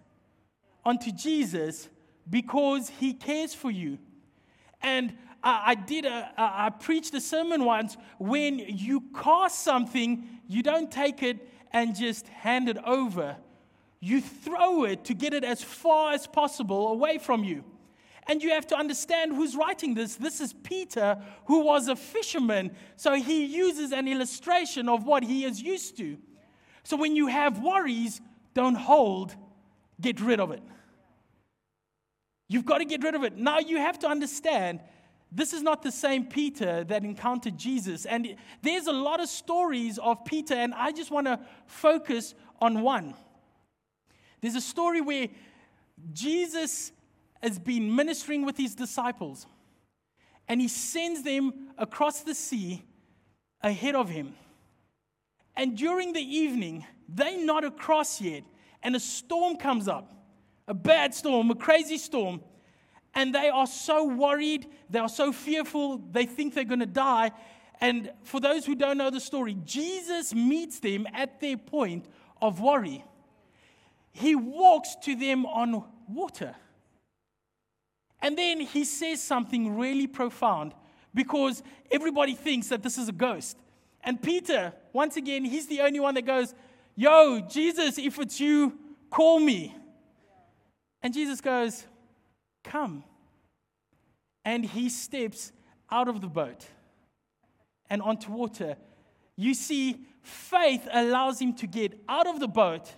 onto 0.85 1.11
Jesus 1.11 1.89
because 2.29 2.89
he 2.89 3.13
cares 3.13 3.53
for 3.53 3.71
you. 3.71 3.97
And 4.81 5.15
I, 5.43 5.75
did 5.75 6.05
a, 6.05 6.31
I 6.37 6.69
preached 6.69 7.13
a 7.13 7.21
sermon 7.21 7.65
once 7.65 7.97
when 8.17 8.59
you 8.59 9.03
cast 9.13 9.63
something, 9.63 10.27
you 10.47 10.63
don't 10.63 10.89
take 10.89 11.21
it 11.21 11.49
and 11.71 11.95
just 11.95 12.27
hand 12.27 12.69
it 12.69 12.77
over. 12.85 13.35
You 14.03 14.19
throw 14.19 14.83
it 14.83 15.05
to 15.05 15.13
get 15.13 15.33
it 15.33 15.45
as 15.45 15.63
far 15.63 16.11
as 16.11 16.27
possible 16.27 16.89
away 16.89 17.19
from 17.19 17.45
you. 17.45 17.63
And 18.27 18.43
you 18.43 18.49
have 18.49 18.67
to 18.67 18.75
understand 18.75 19.31
who's 19.31 19.55
writing 19.55 19.93
this. 19.93 20.17
This 20.17 20.41
is 20.41 20.51
Peter, 20.51 21.17
who 21.45 21.63
was 21.63 21.87
a 21.87 21.95
fisherman. 21.95 22.71
So 22.97 23.13
he 23.13 23.45
uses 23.45 23.93
an 23.93 24.09
illustration 24.09 24.89
of 24.89 25.05
what 25.05 25.23
he 25.23 25.45
is 25.45 25.61
used 25.61 25.95
to. 25.99 26.17
So 26.83 26.97
when 26.97 27.15
you 27.15 27.27
have 27.27 27.59
worries, 27.59 28.19
don't 28.53 28.75
hold, 28.75 29.37
get 30.01 30.19
rid 30.19 30.41
of 30.41 30.51
it. 30.51 30.63
You've 32.49 32.65
got 32.65 32.79
to 32.79 32.85
get 32.85 33.03
rid 33.03 33.15
of 33.15 33.23
it. 33.23 33.37
Now 33.37 33.59
you 33.59 33.77
have 33.77 33.99
to 33.99 34.07
understand 34.09 34.81
this 35.31 35.53
is 35.53 35.61
not 35.61 35.81
the 35.81 35.93
same 35.93 36.25
Peter 36.25 36.83
that 36.83 37.05
encountered 37.05 37.57
Jesus. 37.57 38.05
And 38.05 38.35
there's 38.61 38.87
a 38.87 38.91
lot 38.91 39.21
of 39.21 39.29
stories 39.29 39.97
of 39.97 40.25
Peter, 40.25 40.55
and 40.55 40.73
I 40.73 40.91
just 40.91 41.09
want 41.09 41.27
to 41.27 41.39
focus 41.67 42.35
on 42.59 42.81
one. 42.81 43.13
There's 44.43 44.55
a 44.55 44.61
story 44.61 44.99
where 44.99 45.29
Jesus 46.11 46.91
has 47.41 47.57
been 47.57 47.95
ministering 47.95 48.45
with 48.45 48.57
his 48.57 48.75
disciples, 48.75 49.47
and 50.49 50.59
he 50.59 50.67
sends 50.67 51.23
them 51.23 51.69
across 51.77 52.23
the 52.23 52.35
sea 52.35 52.83
ahead 53.61 53.95
of 53.95 54.09
him. 54.09 54.35
And 55.55 55.77
during 55.77 56.11
the 56.11 56.19
evening, 56.19 56.85
they're 57.07 57.41
not 57.41 57.63
across 57.63 58.19
yet, 58.19 58.43
and 58.83 58.97
a 58.97 58.99
storm 58.99 59.55
comes 59.55 59.87
up 59.87 60.13
a 60.67 60.73
bad 60.73 61.13
storm, 61.13 61.49
a 61.49 61.55
crazy 61.55 61.97
storm. 61.97 62.41
And 63.13 63.33
they 63.33 63.47
are 63.47 63.67
so 63.67 64.03
worried, 64.03 64.67
they 64.89 64.99
are 64.99 65.07
so 65.07 65.31
fearful, 65.31 65.99
they 66.11 66.25
think 66.25 66.53
they're 66.53 66.65
going 66.65 66.81
to 66.81 66.85
die. 66.85 67.31
And 67.79 68.11
for 68.23 68.41
those 68.41 68.65
who 68.65 68.75
don't 68.75 68.97
know 68.97 69.09
the 69.09 69.21
story, 69.21 69.57
Jesus 69.63 70.33
meets 70.33 70.79
them 70.79 71.07
at 71.13 71.39
their 71.39 71.55
point 71.55 72.07
of 72.41 72.59
worry. 72.59 73.05
He 74.13 74.35
walks 74.35 74.95
to 75.03 75.15
them 75.15 75.45
on 75.45 75.83
water. 76.07 76.55
And 78.21 78.37
then 78.37 78.61
he 78.61 78.85
says 78.85 79.21
something 79.21 79.75
really 79.75 80.07
profound 80.07 80.73
because 81.13 81.61
everybody 81.91 82.35
thinks 82.35 82.69
that 82.69 82.81
this 82.81 82.97
is 82.97 83.09
a 83.09 83.11
ghost. 83.11 83.57
And 84.03 84.21
Peter, 84.21 84.73
once 84.93 85.17
again, 85.17 85.43
he's 85.43 85.67
the 85.67 85.81
only 85.81 85.99
one 85.99 86.13
that 86.15 86.25
goes, 86.25 86.53
Yo, 86.95 87.41
Jesus, 87.41 87.97
if 87.97 88.19
it's 88.19 88.39
you, 88.39 88.77
call 89.09 89.39
me. 89.39 89.75
And 91.01 91.13
Jesus 91.13 91.41
goes, 91.41 91.85
Come. 92.63 93.03
And 94.45 94.63
he 94.63 94.89
steps 94.89 95.51
out 95.91 96.07
of 96.07 96.21
the 96.21 96.27
boat 96.27 96.65
and 97.89 98.01
onto 98.01 98.31
water. 98.31 98.75
You 99.35 99.53
see, 99.53 100.05
faith 100.21 100.87
allows 100.91 101.39
him 101.39 101.53
to 101.55 101.67
get 101.67 101.99
out 102.07 102.27
of 102.27 102.39
the 102.39 102.47
boat. 102.47 102.93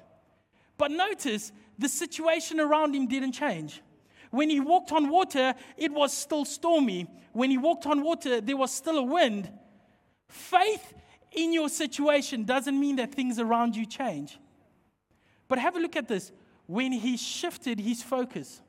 But 0.78 0.92
notice 0.92 1.52
the 1.78 1.90
situation 1.90 2.60
around 2.60 2.96
him 2.96 3.08
didn't 3.08 3.34
change. 3.34 3.82
When 4.32 4.50
he 4.50 4.60
walked 4.60 4.92
on 4.92 5.10
water, 5.10 5.54
it 5.78 5.92
was 5.92 6.12
still 6.12 6.46
stormy. 6.46 7.08
When 7.34 7.50
he 7.50 7.58
walked 7.58 7.86
on 7.86 8.02
water, 8.02 8.42
there 8.42 8.58
was 8.58 8.72
still 8.72 8.98
a 8.98 9.04
wind. 9.04 9.50
Faith 10.28 10.94
in 11.32 11.54
your 11.54 11.70
situation 11.70 12.44
doesn't 12.44 12.80
mean 12.80 12.98
that 12.98 13.14
things 13.14 13.40
around 13.40 13.76
you 13.76 13.86
change. 13.86 14.38
But 15.48 15.60
have 15.60 15.76
a 15.76 15.80
look 15.80 15.96
at 15.96 16.08
this. 16.08 16.32
When 16.68 16.92
he 16.92 17.18
shifted 17.18 17.80
his 17.80 18.02
focus, 18.02 18.62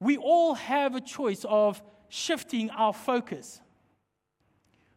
we 0.00 0.16
all 0.16 0.54
have 0.54 0.94
a 0.94 1.00
choice 1.00 1.44
of 1.48 1.82
shifting 2.08 2.70
our 2.70 2.92
focus. 2.92 3.60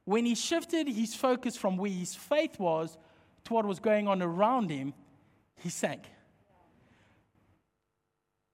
When 0.05 0.25
he 0.25 0.35
shifted 0.35 0.87
his 0.87 1.15
focus 1.15 1.55
from 1.55 1.77
where 1.77 1.91
his 1.91 2.15
faith 2.15 2.59
was 2.59 2.97
to 3.45 3.53
what 3.53 3.65
was 3.65 3.79
going 3.79 4.07
on 4.07 4.21
around 4.21 4.69
him, 4.69 4.93
he 5.61 5.69
sank. 5.69 6.03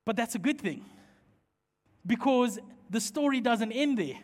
But 0.06 0.16
that's 0.16 0.36
a 0.36 0.40
good 0.40 0.60
thing 0.60 0.86
because 2.06 2.60
the 2.90 3.02
story 3.02 3.42
doesn't 3.42 3.72
end 3.72 3.98
there. 3.98 4.20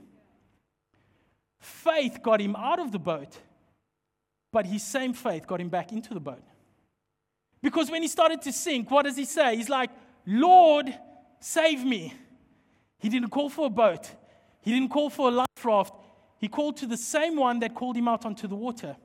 Faith 1.60 2.20
got 2.22 2.42
him 2.42 2.56
out 2.56 2.80
of 2.80 2.92
the 2.92 3.00
boat, 3.00 3.38
but 4.52 4.66
his 4.66 4.84
same 4.84 5.14
faith 5.14 5.48
got 5.48 5.60
him 5.60 5.70
back 5.70 5.92
into 5.92 6.14
the 6.14 6.20
boat. 6.20 6.44
Because 7.62 7.90
when 7.90 8.02
he 8.02 8.08
started 8.08 8.42
to 8.42 8.52
sink, 8.52 8.92
what 8.92 9.04
does 9.04 9.16
he 9.16 9.26
say? 9.26 9.56
He's 9.56 9.70
like, 9.70 9.90
Lord, 10.26 10.94
save 11.40 11.84
me. 11.84 12.14
He 13.00 13.10
didn't 13.10 13.30
call 13.30 13.50
for 13.50 13.68
a 13.68 13.70
boat, 13.70 14.10
he 14.62 14.72
didn't 14.72 14.90
call 14.90 15.10
for 15.10 15.30
a 15.30 15.32
life 15.32 15.66
raft. 15.66 15.94
He 16.38 16.50
called 16.50 16.76
to 16.78 16.88
the 16.88 16.98
same 16.98 17.38
one 17.38 17.60
that 17.60 17.74
called 17.74 17.96
him 17.96 18.10
out 18.10 18.26
onto 18.26 18.48
the 18.48 18.56
water. 18.56 18.98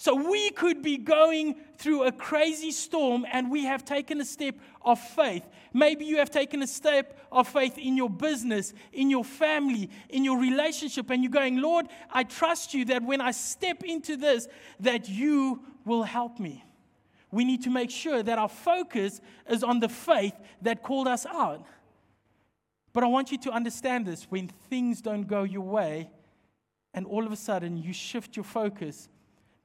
So 0.00 0.14
we 0.14 0.48
could 0.52 0.80
be 0.80 0.96
going 0.96 1.56
through 1.76 2.04
a 2.04 2.12
crazy 2.12 2.70
storm 2.70 3.26
and 3.30 3.50
we 3.50 3.64
have 3.64 3.84
taken 3.84 4.18
a 4.22 4.24
step 4.24 4.54
of 4.80 4.98
faith. 4.98 5.46
Maybe 5.74 6.06
you 6.06 6.16
have 6.16 6.30
taken 6.30 6.62
a 6.62 6.66
step 6.66 7.18
of 7.30 7.46
faith 7.46 7.76
in 7.76 7.98
your 7.98 8.08
business, 8.08 8.72
in 8.94 9.10
your 9.10 9.24
family, 9.24 9.90
in 10.08 10.24
your 10.24 10.40
relationship, 10.40 11.10
and 11.10 11.22
you're 11.22 11.30
going, 11.30 11.60
Lord, 11.60 11.84
I 12.10 12.24
trust 12.24 12.72
you 12.72 12.86
that 12.86 13.02
when 13.02 13.20
I 13.20 13.32
step 13.32 13.84
into 13.84 14.16
this, 14.16 14.48
that 14.80 15.10
you 15.10 15.60
will 15.84 16.04
help 16.04 16.40
me. 16.40 16.64
We 17.30 17.44
need 17.44 17.62
to 17.64 17.70
make 17.70 17.90
sure 17.90 18.22
that 18.22 18.38
our 18.38 18.48
focus 18.48 19.20
is 19.50 19.62
on 19.62 19.80
the 19.80 19.90
faith 19.90 20.34
that 20.62 20.82
called 20.82 21.08
us 21.08 21.26
out. 21.26 21.66
But 22.94 23.04
I 23.04 23.06
want 23.08 23.30
you 23.32 23.36
to 23.40 23.50
understand 23.50 24.06
this 24.06 24.24
when 24.30 24.48
things 24.70 25.02
don't 25.02 25.28
go 25.28 25.42
your 25.42 25.60
way, 25.60 26.08
and 26.94 27.04
all 27.04 27.26
of 27.26 27.32
a 27.32 27.36
sudden 27.36 27.76
you 27.76 27.92
shift 27.92 28.34
your 28.34 28.44
focus, 28.44 29.10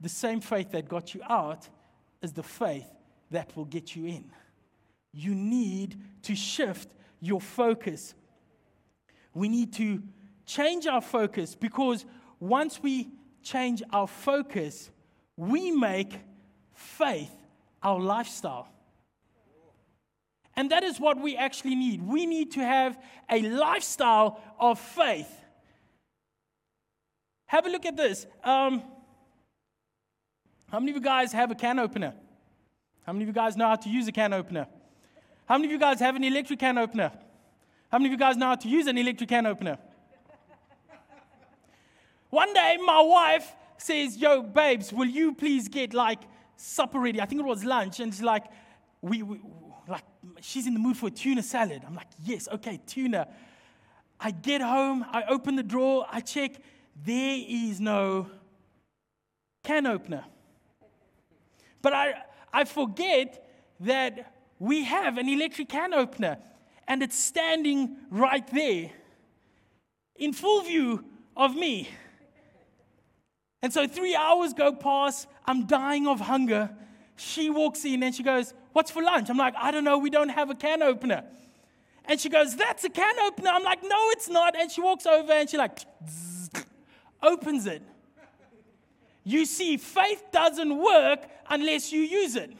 the 0.00 0.08
same 0.08 0.40
faith 0.40 0.72
that 0.72 0.88
got 0.88 1.14
you 1.14 1.22
out 1.28 1.68
is 2.22 2.32
the 2.32 2.42
faith 2.42 2.86
that 3.30 3.56
will 3.56 3.64
get 3.64 3.96
you 3.96 4.06
in. 4.06 4.30
You 5.12 5.34
need 5.34 5.98
to 6.22 6.34
shift 6.34 6.88
your 7.20 7.40
focus. 7.40 8.14
We 9.34 9.48
need 9.48 9.72
to 9.74 10.02
change 10.44 10.86
our 10.86 11.00
focus 11.00 11.54
because 11.54 12.04
once 12.38 12.82
we 12.82 13.08
change 13.42 13.82
our 13.92 14.06
focus, 14.06 14.90
we 15.36 15.70
make 15.70 16.20
faith 16.74 17.34
our 17.82 18.00
lifestyle. 18.00 18.68
And 20.56 20.70
that 20.70 20.82
is 20.82 20.98
what 20.98 21.20
we 21.20 21.36
actually 21.36 21.74
need. 21.74 22.02
We 22.02 22.24
need 22.24 22.52
to 22.52 22.60
have 22.60 22.98
a 23.30 23.42
lifestyle 23.42 24.40
of 24.58 24.78
faith. 24.78 25.30
Have 27.46 27.66
a 27.66 27.68
look 27.68 27.84
at 27.84 27.96
this. 27.96 28.26
Um, 28.42 28.82
how 30.70 30.78
many 30.80 30.90
of 30.90 30.96
you 30.96 31.02
guys 31.02 31.32
have 31.32 31.50
a 31.50 31.54
can 31.54 31.78
opener? 31.78 32.14
How 33.04 33.12
many 33.12 33.24
of 33.24 33.28
you 33.28 33.34
guys 33.34 33.56
know 33.56 33.68
how 33.68 33.76
to 33.76 33.88
use 33.88 34.08
a 34.08 34.12
can 34.12 34.32
opener? 34.32 34.66
How 35.46 35.56
many 35.56 35.66
of 35.66 35.72
you 35.72 35.78
guys 35.78 36.00
have 36.00 36.16
an 36.16 36.24
electric 36.24 36.58
can 36.58 36.76
opener? 36.76 37.12
How 37.90 37.98
many 37.98 38.06
of 38.06 38.12
you 38.12 38.18
guys 38.18 38.36
know 38.36 38.46
how 38.46 38.56
to 38.56 38.68
use 38.68 38.86
an 38.88 38.98
electric 38.98 39.28
can 39.28 39.46
opener? 39.46 39.78
One 42.30 42.52
day, 42.52 42.76
my 42.84 43.00
wife 43.00 43.54
says, 43.78 44.16
Yo, 44.16 44.42
babes, 44.42 44.92
will 44.92 45.06
you 45.06 45.34
please 45.34 45.68
get 45.68 45.94
like 45.94 46.20
supper 46.56 46.98
ready? 46.98 47.20
I 47.20 47.26
think 47.26 47.40
it 47.40 47.46
was 47.46 47.64
lunch. 47.64 48.00
And 48.00 48.12
she's 48.12 48.22
like, 48.22 48.44
we, 49.00 49.22
we 49.22 49.40
like, 49.88 50.04
she's 50.40 50.66
in 50.66 50.74
the 50.74 50.80
mood 50.80 50.96
for 50.96 51.06
a 51.06 51.10
tuna 51.10 51.42
salad. 51.42 51.82
I'm 51.86 51.94
like, 51.94 52.08
yes, 52.24 52.48
okay, 52.52 52.80
tuna. 52.86 53.28
I 54.18 54.30
get 54.30 54.62
home, 54.62 55.04
I 55.10 55.24
open 55.28 55.56
the 55.56 55.62
drawer, 55.62 56.06
I 56.10 56.20
check, 56.20 56.52
there 57.04 57.38
is 57.46 57.80
no 57.80 58.28
can 59.62 59.86
opener. 59.86 60.24
But 61.86 61.92
I, 61.92 62.14
I 62.52 62.64
forget 62.64 63.48
that 63.78 64.32
we 64.58 64.82
have 64.82 65.18
an 65.18 65.28
electric 65.28 65.68
can 65.68 65.94
opener 65.94 66.36
and 66.88 67.00
it's 67.00 67.16
standing 67.16 67.98
right 68.10 68.44
there 68.48 68.90
in 70.16 70.32
full 70.32 70.62
view 70.62 71.04
of 71.36 71.54
me. 71.54 71.88
And 73.62 73.72
so 73.72 73.86
three 73.86 74.16
hours 74.16 74.52
go 74.52 74.72
past, 74.72 75.28
I'm 75.44 75.68
dying 75.68 76.08
of 76.08 76.18
hunger. 76.18 76.70
She 77.14 77.50
walks 77.50 77.84
in 77.84 78.02
and 78.02 78.12
she 78.12 78.24
goes, 78.24 78.52
What's 78.72 78.90
for 78.90 79.00
lunch? 79.00 79.30
I'm 79.30 79.38
like, 79.38 79.54
I 79.56 79.70
don't 79.70 79.84
know, 79.84 79.98
we 79.98 80.10
don't 80.10 80.30
have 80.30 80.50
a 80.50 80.56
can 80.56 80.82
opener. 80.82 81.22
And 82.06 82.18
she 82.18 82.28
goes, 82.28 82.56
That's 82.56 82.82
a 82.82 82.90
can 82.90 83.16
opener. 83.20 83.50
I'm 83.50 83.62
like, 83.62 83.84
No, 83.84 84.10
it's 84.10 84.28
not. 84.28 84.56
And 84.56 84.72
she 84.72 84.80
walks 84.80 85.06
over 85.06 85.32
and 85.32 85.48
she 85.48 85.56
like 85.56 85.78
opens 87.22 87.68
it. 87.68 87.80
You 89.28 89.44
see, 89.44 89.76
faith 89.76 90.22
doesn't 90.30 90.78
work 90.78 91.26
unless 91.50 91.90
you 91.90 92.00
use 92.00 92.36
it. 92.36 92.52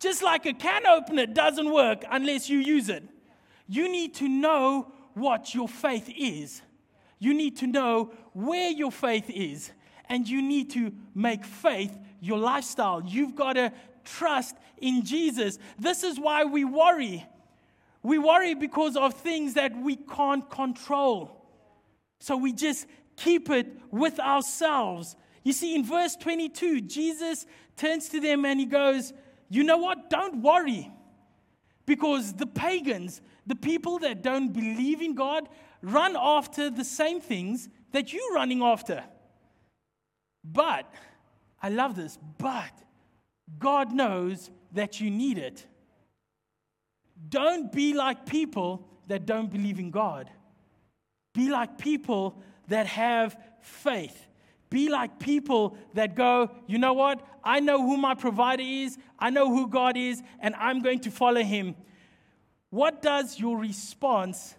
Just 0.00 0.22
like 0.22 0.46
a 0.46 0.54
can 0.54 0.86
opener 0.86 1.26
doesn't 1.26 1.70
work 1.70 2.02
unless 2.10 2.48
you 2.48 2.60
use 2.60 2.88
it. 2.88 3.04
You 3.68 3.92
need 3.92 4.14
to 4.14 4.28
know 4.28 4.90
what 5.12 5.54
your 5.54 5.68
faith 5.68 6.10
is. 6.16 6.62
You 7.18 7.34
need 7.34 7.58
to 7.58 7.66
know 7.66 8.14
where 8.32 8.70
your 8.70 8.90
faith 8.90 9.28
is. 9.28 9.70
And 10.08 10.26
you 10.26 10.40
need 10.40 10.70
to 10.70 10.94
make 11.14 11.44
faith 11.44 11.94
your 12.22 12.38
lifestyle. 12.38 13.02
You've 13.04 13.34
got 13.34 13.54
to 13.54 13.70
trust 14.02 14.56
in 14.78 15.04
Jesus. 15.04 15.58
This 15.78 16.02
is 16.04 16.18
why 16.18 16.44
we 16.44 16.64
worry. 16.64 17.26
We 18.02 18.16
worry 18.16 18.54
because 18.54 18.96
of 18.96 19.12
things 19.12 19.54
that 19.54 19.76
we 19.76 19.96
can't 19.96 20.48
control. 20.48 21.44
So 22.18 22.38
we 22.38 22.54
just 22.54 22.86
keep 23.16 23.50
it 23.50 23.78
with 23.90 24.18
ourselves. 24.20 25.16
You 25.42 25.52
see, 25.52 25.74
in 25.74 25.84
verse 25.84 26.16
22, 26.16 26.82
Jesus 26.82 27.46
turns 27.76 28.08
to 28.10 28.20
them 28.20 28.44
and 28.44 28.58
he 28.58 28.66
goes, 28.66 29.12
You 29.48 29.64
know 29.64 29.78
what? 29.78 30.10
Don't 30.10 30.42
worry. 30.42 30.90
Because 31.86 32.32
the 32.32 32.46
pagans, 32.46 33.20
the 33.46 33.54
people 33.54 33.98
that 34.00 34.22
don't 34.22 34.52
believe 34.52 35.02
in 35.02 35.14
God, 35.14 35.48
run 35.82 36.16
after 36.18 36.70
the 36.70 36.84
same 36.84 37.20
things 37.20 37.68
that 37.92 38.12
you're 38.12 38.32
running 38.32 38.62
after. 38.62 39.04
But, 40.42 40.90
I 41.62 41.68
love 41.68 41.94
this, 41.94 42.18
but 42.38 42.72
God 43.58 43.92
knows 43.92 44.50
that 44.72 45.00
you 45.00 45.10
need 45.10 45.38
it. 45.38 45.66
Don't 47.28 47.70
be 47.72 47.94
like 47.94 48.26
people 48.26 48.88
that 49.08 49.26
don't 49.26 49.50
believe 49.50 49.78
in 49.78 49.90
God. 49.90 50.30
Be 51.34 51.48
like 51.50 51.78
people 51.78 52.42
that 52.68 52.86
have 52.86 53.36
faith. 53.60 54.26
Be 54.70 54.88
like 54.88 55.18
people 55.18 55.76
that 55.94 56.16
go, 56.16 56.50
you 56.66 56.78
know 56.78 56.94
what? 56.94 57.26
I 57.44 57.60
know 57.60 57.80
who 57.80 57.96
my 57.96 58.14
provider 58.14 58.62
is, 58.64 58.98
I 59.18 59.30
know 59.30 59.50
who 59.50 59.68
God 59.68 59.96
is, 59.96 60.22
and 60.40 60.54
I'm 60.56 60.80
going 60.80 61.00
to 61.00 61.10
follow 61.10 61.42
him. 61.42 61.76
What 62.70 63.02
does 63.02 63.38
your 63.38 63.56
response 63.56 64.56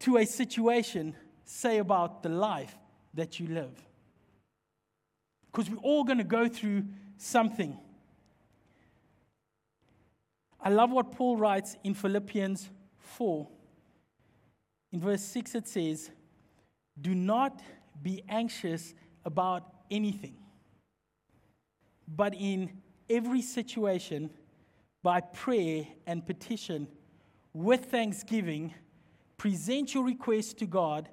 to 0.00 0.18
a 0.18 0.26
situation 0.26 1.16
say 1.44 1.78
about 1.78 2.22
the 2.22 2.28
life 2.28 2.76
that 3.14 3.40
you 3.40 3.48
live? 3.48 3.72
Because 5.50 5.70
we're 5.70 5.78
all 5.78 6.04
going 6.04 6.18
to 6.18 6.24
go 6.24 6.46
through 6.46 6.84
something. 7.16 7.76
I 10.60 10.68
love 10.68 10.90
what 10.90 11.12
Paul 11.12 11.36
writes 11.36 11.76
in 11.82 11.94
Philippians 11.94 12.68
4. 12.98 13.48
In 14.92 15.00
verse 15.00 15.22
6, 15.22 15.54
it 15.54 15.68
says, 15.68 16.10
Do 17.00 17.14
not 17.14 17.60
be 18.02 18.22
anxious 18.28 18.94
about 19.24 19.64
anything, 19.90 20.36
but 22.08 22.34
in 22.34 22.70
every 23.08 23.42
situation, 23.42 24.30
by 25.02 25.20
prayer 25.20 25.86
and 26.06 26.26
petition, 26.26 26.88
with 27.52 27.86
thanksgiving, 27.86 28.74
present 29.36 29.94
your 29.94 30.04
requests 30.04 30.54
to 30.54 30.66
God, 30.66 31.08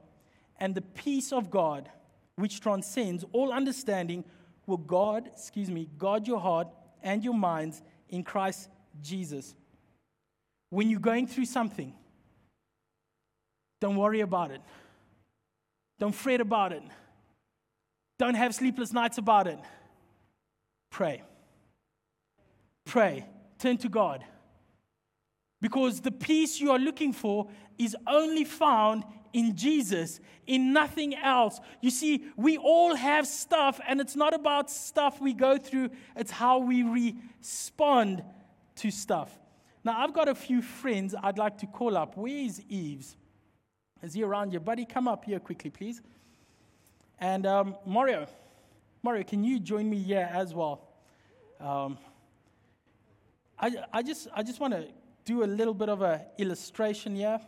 and 0.57 0.73
the 0.73 0.81
peace 0.81 1.31
of 1.31 1.51
God, 1.51 1.89
which 2.35 2.61
transcends 2.61 3.23
all 3.31 3.51
understanding, 3.51 4.23
will 4.65 4.77
God, 4.77 5.29
excuse 5.31 5.69
me, 5.69 5.89
guard 5.97 6.27
your 6.27 6.39
heart 6.39 6.67
and 7.01 7.23
your 7.23 7.33
minds 7.33 7.81
in 8.09 8.23
Christ 8.23 8.69
Jesus. 9.01 9.55
When 10.69 10.89
you're 10.89 10.99
going 10.99 11.27
through 11.27 11.45
something, 11.45 11.93
don't 13.79 13.95
worry 13.95 14.21
about 14.21 14.51
it. 14.51 14.61
Don't 16.03 16.11
fret 16.13 16.41
about 16.41 16.73
it. 16.73 16.83
Don't 18.19 18.35
have 18.35 18.53
sleepless 18.53 18.91
nights 18.91 19.17
about 19.17 19.47
it. 19.47 19.57
Pray. 20.89 21.23
Pray. 22.83 23.25
Turn 23.57 23.77
to 23.77 23.87
God. 23.87 24.21
Because 25.61 26.01
the 26.01 26.11
peace 26.11 26.59
you 26.59 26.71
are 26.71 26.77
looking 26.77 27.13
for 27.13 27.47
is 27.77 27.95
only 28.05 28.43
found 28.43 29.05
in 29.31 29.55
Jesus, 29.55 30.19
in 30.45 30.73
nothing 30.73 31.15
else. 31.15 31.61
You 31.79 31.89
see, 31.89 32.25
we 32.35 32.57
all 32.57 32.95
have 32.95 33.25
stuff, 33.25 33.79
and 33.87 34.01
it's 34.01 34.17
not 34.17 34.33
about 34.33 34.69
stuff 34.69 35.21
we 35.21 35.31
go 35.31 35.57
through, 35.57 35.89
it's 36.17 36.31
how 36.31 36.57
we 36.57 36.83
respond 36.83 38.25
to 38.75 38.91
stuff. 38.91 39.31
Now, 39.85 40.03
I've 40.03 40.13
got 40.13 40.27
a 40.27 40.35
few 40.35 40.61
friends 40.61 41.15
I'd 41.23 41.37
like 41.37 41.59
to 41.59 41.65
call 41.65 41.95
up. 41.95 42.17
Where 42.17 42.27
is 42.29 42.61
Eves? 42.67 43.15
Is 44.03 44.13
he 44.13 44.23
around 44.23 44.51
here? 44.51 44.59
Buddy, 44.59 44.85
come 44.85 45.07
up 45.07 45.23
here 45.23 45.39
quickly, 45.39 45.69
please. 45.69 46.01
And 47.19 47.45
um, 47.45 47.75
Mario, 47.85 48.27
Mario, 49.01 49.23
can 49.23 49.45
you 49.45 49.59
join 49.59 49.89
me 49.89 49.97
here 49.97 50.29
as 50.31 50.53
well? 50.53 50.89
Um, 51.59 51.97
I, 53.57 53.71
I 53.93 54.03
just, 54.03 54.27
I 54.35 54.43
just 54.43 54.59
want 54.59 54.73
to 54.73 54.89
do 55.23 55.45
a 55.45 55.45
little 55.45 55.73
bit 55.73 55.87
of 55.87 56.01
an 56.01 56.19
illustration 56.37 57.15
here. 57.15 57.39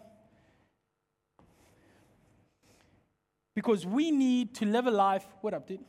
Because 3.53 3.85
we 3.85 4.11
need 4.11 4.55
to 4.55 4.65
live 4.65 4.87
a 4.87 4.91
life. 4.91 5.25
What 5.41 5.53
up, 5.53 5.67
dude? 5.67 5.79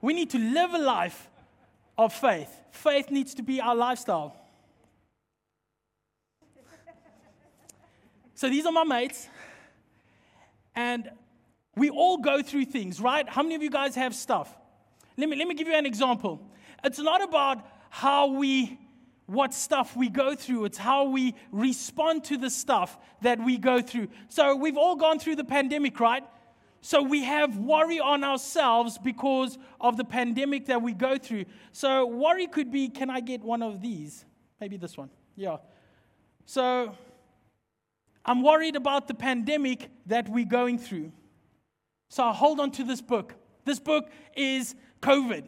we 0.00 0.14
need 0.14 0.30
to 0.30 0.38
live 0.38 0.74
a 0.74 0.78
life 0.78 1.28
of 1.98 2.12
faith. 2.12 2.50
Faith 2.70 3.10
needs 3.10 3.34
to 3.34 3.42
be 3.42 3.60
our 3.60 3.74
lifestyle. 3.74 4.36
So 8.42 8.48
these 8.48 8.66
are 8.66 8.72
my 8.72 8.82
mates. 8.82 9.28
And 10.74 11.08
we 11.76 11.90
all 11.90 12.18
go 12.18 12.42
through 12.42 12.64
things, 12.64 13.00
right? 13.00 13.28
How 13.28 13.40
many 13.40 13.54
of 13.54 13.62
you 13.62 13.70
guys 13.70 13.94
have 13.94 14.16
stuff? 14.16 14.52
Let 15.16 15.28
me, 15.28 15.36
let 15.36 15.46
me 15.46 15.54
give 15.54 15.68
you 15.68 15.76
an 15.76 15.86
example. 15.86 16.44
It's 16.82 16.98
not 16.98 17.22
about 17.22 17.64
how 17.88 18.32
we, 18.32 18.80
what 19.26 19.54
stuff 19.54 19.96
we 19.96 20.08
go 20.08 20.34
through, 20.34 20.64
it's 20.64 20.76
how 20.76 21.04
we 21.04 21.36
respond 21.52 22.24
to 22.24 22.36
the 22.36 22.50
stuff 22.50 22.98
that 23.20 23.38
we 23.38 23.58
go 23.58 23.80
through. 23.80 24.08
So 24.28 24.56
we've 24.56 24.76
all 24.76 24.96
gone 24.96 25.20
through 25.20 25.36
the 25.36 25.44
pandemic, 25.44 26.00
right? 26.00 26.24
So 26.80 27.00
we 27.00 27.22
have 27.22 27.58
worry 27.58 28.00
on 28.00 28.24
ourselves 28.24 28.98
because 28.98 29.56
of 29.80 29.96
the 29.96 30.04
pandemic 30.04 30.66
that 30.66 30.82
we 30.82 30.94
go 30.94 31.16
through. 31.16 31.44
So 31.70 32.06
worry 32.06 32.48
could 32.48 32.72
be 32.72 32.88
can 32.88 33.08
I 33.08 33.20
get 33.20 33.40
one 33.40 33.62
of 33.62 33.80
these? 33.80 34.24
Maybe 34.60 34.78
this 34.78 34.96
one. 34.96 35.10
Yeah. 35.36 35.58
So 36.44 36.96
I'm 38.24 38.42
worried 38.42 38.76
about 38.76 39.08
the 39.08 39.14
pandemic 39.14 39.90
that 40.06 40.28
we're 40.28 40.44
going 40.44 40.78
through. 40.78 41.12
So 42.08 42.24
I 42.24 42.32
hold 42.32 42.60
on 42.60 42.70
to 42.72 42.84
this 42.84 43.00
book. 43.00 43.34
This 43.64 43.80
book 43.80 44.10
is 44.36 44.74
COVID. 45.00 45.44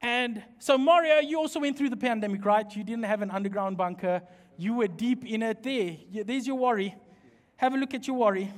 And 0.00 0.42
so, 0.58 0.76
Mario, 0.76 1.20
you 1.20 1.38
also 1.38 1.60
went 1.60 1.78
through 1.78 1.90
the 1.90 1.96
pandemic, 1.96 2.44
right? 2.44 2.74
You 2.74 2.82
didn't 2.82 3.04
have 3.04 3.22
an 3.22 3.30
underground 3.30 3.76
bunker. 3.76 4.22
You 4.56 4.74
were 4.74 4.88
deep 4.88 5.24
in 5.24 5.42
it 5.42 5.62
there. 5.62 5.96
There's 6.24 6.46
your 6.46 6.56
worry. 6.56 6.94
Have 7.56 7.74
a 7.74 7.76
look 7.76 7.94
at 7.94 8.08
your 8.08 8.16
worry. 8.16 8.52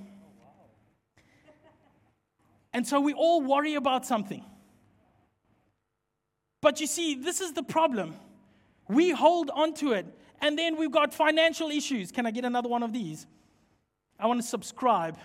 And 2.73 2.87
so 2.87 3.01
we 3.01 3.13
all 3.13 3.43
worry 3.43 3.75
about 3.75 4.07
something. 4.07 4.45
But 6.61 6.81
you 6.81 6.87
see, 6.87 7.15
this 7.15 7.41
is 7.43 7.53
the 7.53 7.63
problem. 7.63 8.17
We 8.89 9.11
hold 9.11 9.51
on 9.51 9.75
to 9.75 9.93
it, 9.93 10.07
and 10.45 10.59
then 10.59 10.77
we've 10.77 10.93
got 10.93 11.15
financial 11.15 11.71
issues. 11.71 12.13
Can 12.13 12.27
I 12.27 12.31
get 12.31 12.45
another 12.45 12.69
one 12.69 12.83
of 12.83 12.93
these? 12.93 13.27
I 14.21 14.27
want 14.27 14.43
to 14.43 14.47
subscribe. 14.47 15.17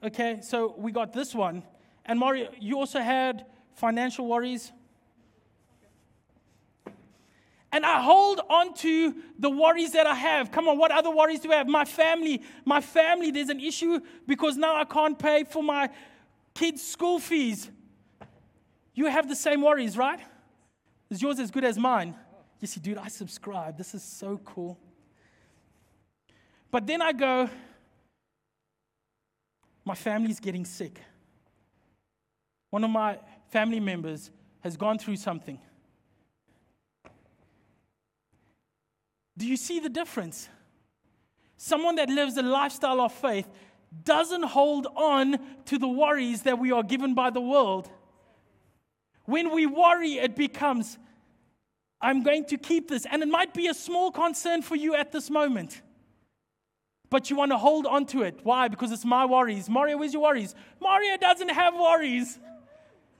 Okay, 0.00 0.38
so 0.42 0.76
we 0.78 0.92
got 0.92 1.12
this 1.12 1.34
one. 1.34 1.64
And 2.06 2.20
Mario, 2.20 2.48
you 2.60 2.78
also 2.78 3.00
had 3.00 3.46
financial 3.74 4.28
worries. 4.28 4.70
And 7.72 7.84
I 7.84 8.00
hold 8.00 8.40
on 8.48 8.74
to 8.74 9.12
the 9.40 9.50
worries 9.50 9.90
that 9.94 10.06
I 10.06 10.14
have. 10.14 10.52
Come 10.52 10.68
on, 10.68 10.78
what 10.78 10.92
other 10.92 11.10
worries 11.10 11.40
do 11.40 11.50
I 11.50 11.56
have? 11.56 11.66
My 11.66 11.84
family. 11.84 12.42
My 12.64 12.80
family, 12.80 13.32
there's 13.32 13.48
an 13.48 13.58
issue 13.58 13.98
because 14.28 14.56
now 14.56 14.76
I 14.76 14.84
can't 14.84 15.18
pay 15.18 15.42
for 15.42 15.64
my 15.64 15.90
kids' 16.54 16.86
school 16.86 17.18
fees. 17.18 17.68
You 18.94 19.06
have 19.06 19.28
the 19.28 19.34
same 19.34 19.62
worries, 19.62 19.96
right? 19.96 20.20
Is 21.10 21.20
yours 21.20 21.40
as 21.40 21.50
good 21.50 21.64
as 21.64 21.76
mine? 21.76 22.14
Yes, 22.62 22.76
dude, 22.76 22.96
I 22.96 23.08
subscribe. 23.08 23.76
This 23.76 23.92
is 23.92 24.04
so 24.04 24.40
cool. 24.44 24.78
But 26.70 26.86
then 26.86 27.02
I 27.02 27.12
go, 27.12 27.50
my 29.84 29.96
family's 29.96 30.38
getting 30.38 30.64
sick. 30.64 31.00
One 32.70 32.84
of 32.84 32.90
my 32.90 33.18
family 33.50 33.80
members 33.80 34.30
has 34.60 34.76
gone 34.76 34.96
through 34.96 35.16
something. 35.16 35.58
Do 39.36 39.48
you 39.48 39.56
see 39.56 39.80
the 39.80 39.88
difference? 39.88 40.48
Someone 41.56 41.96
that 41.96 42.08
lives 42.08 42.36
a 42.36 42.42
lifestyle 42.42 43.00
of 43.00 43.12
faith 43.12 43.48
doesn't 44.04 44.44
hold 44.44 44.86
on 44.94 45.36
to 45.64 45.78
the 45.78 45.88
worries 45.88 46.42
that 46.42 46.60
we 46.60 46.70
are 46.70 46.84
given 46.84 47.12
by 47.12 47.30
the 47.30 47.40
world. 47.40 47.90
When 49.24 49.52
we 49.52 49.66
worry, 49.66 50.12
it 50.12 50.36
becomes, 50.36 50.96
I'm 52.02 52.22
going 52.22 52.44
to 52.46 52.58
keep 52.58 52.88
this. 52.88 53.06
And 53.10 53.22
it 53.22 53.28
might 53.28 53.54
be 53.54 53.68
a 53.68 53.74
small 53.74 54.10
concern 54.10 54.60
for 54.60 54.74
you 54.74 54.94
at 54.94 55.12
this 55.12 55.30
moment. 55.30 55.80
But 57.08 57.30
you 57.30 57.36
want 57.36 57.52
to 57.52 57.58
hold 57.58 57.86
on 57.86 58.06
to 58.06 58.22
it. 58.22 58.40
Why? 58.42 58.68
Because 58.68 58.90
it's 58.90 59.04
my 59.04 59.24
worries. 59.24 59.68
Mario, 59.68 59.98
where's 59.98 60.12
your 60.12 60.22
worries? 60.22 60.54
Mario 60.80 61.16
doesn't 61.16 61.50
have 61.50 61.74
worries. 61.74 62.38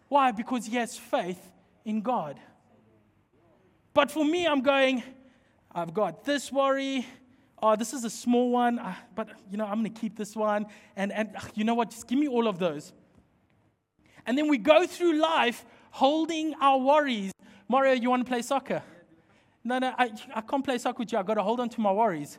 Why? 0.09 0.33
Because 0.33 0.67
he 0.67 0.77
has 0.77 0.99
faith 0.99 1.41
in 1.85 2.01
God. 2.01 2.41
But 3.95 4.11
for 4.11 4.25
me, 4.25 4.47
I'm 4.47 4.63
going, 4.63 5.03
I've 5.71 5.95
got 5.95 6.25
this 6.25 6.51
worry. 6.51 7.07
Oh, 7.63 7.77
this 7.77 7.93
is 7.93 8.05
a 8.05 8.11
small 8.11 8.51
one, 8.51 8.79
uh, 8.81 8.95
but 9.15 9.29
you 9.51 9.57
know, 9.57 9.65
I'm 9.65 9.83
going 9.83 9.93
to 9.95 10.01
keep 10.01 10.17
this 10.17 10.35
one. 10.35 10.67
And, 10.97 11.13
and 11.13 11.37
uh, 11.37 11.41
you 11.55 11.63
know 11.65 11.75
what? 11.75 11.91
Just 11.91 12.09
give 12.09 12.19
me 12.19 12.27
all 12.27 12.49
of 12.49 12.59
those. 12.59 12.93
And 14.27 14.37
then 14.37 14.49
we 14.49 14.59
go 14.59 14.87
through 14.87 15.21
life 15.21 15.65
holding 15.91 16.55
our 16.61 16.79
worries. 16.79 17.33
Mario, 17.73 17.95
you 17.95 18.11
want 18.11 18.23
to 18.23 18.29
play 18.29 18.43
soccer? 18.43 18.83
No, 19.65 19.79
no, 19.79 19.95
I, 19.97 20.13
I 20.35 20.43
can't 20.43 20.63
play 20.63 20.77
soccer 20.77 20.99
with 20.99 21.11
you. 21.11 21.19
I've 21.19 21.25
got 21.25 21.37
to 21.37 21.43
hold 21.43 21.59
on 21.59 21.71
to 21.71 21.81
my 21.81 21.91
worries. 21.91 22.39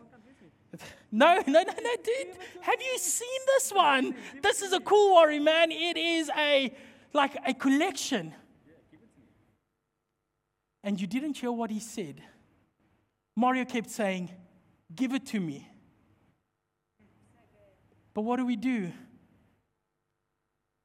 No, 1.11 1.41
no, 1.47 1.61
no, 1.61 1.73
no, 1.87 1.95
dude. 2.03 2.35
Have 2.61 2.81
you 2.81 2.97
seen 2.99 3.41
this 3.47 3.71
one? 3.71 4.15
This 4.41 4.61
is 4.61 4.73
a 4.73 4.79
cool 4.79 5.15
worry, 5.15 5.39
man. 5.39 5.71
It 5.71 5.97
is 5.97 6.29
a 6.35 6.71
like 7.13 7.35
a 7.47 7.53
collection. 7.53 8.33
And 10.83 10.99
you 11.01 11.07
didn't 11.07 11.37
hear 11.37 11.51
what 11.51 11.69
he 11.69 11.79
said. 11.79 12.21
Mario 13.35 13.65
kept 13.65 13.89
saying, 13.89 14.31
Give 14.95 15.13
it 15.13 15.25
to 15.27 15.39
me. 15.39 15.67
But 18.13 18.21
what 18.21 18.37
do 18.37 18.45
we 18.45 18.55
do? 18.55 18.91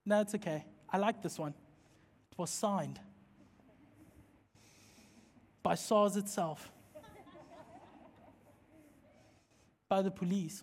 No, 0.06 0.20
it's 0.20 0.34
okay. 0.34 0.64
I 0.90 0.96
like 0.96 1.22
this 1.22 1.38
one. 1.38 1.54
It 2.32 2.38
was 2.38 2.50
signed 2.50 3.00
by 5.62 5.74
SARS 5.74 6.16
itself, 6.16 6.70
by 9.88 10.02
the 10.02 10.10
police. 10.10 10.62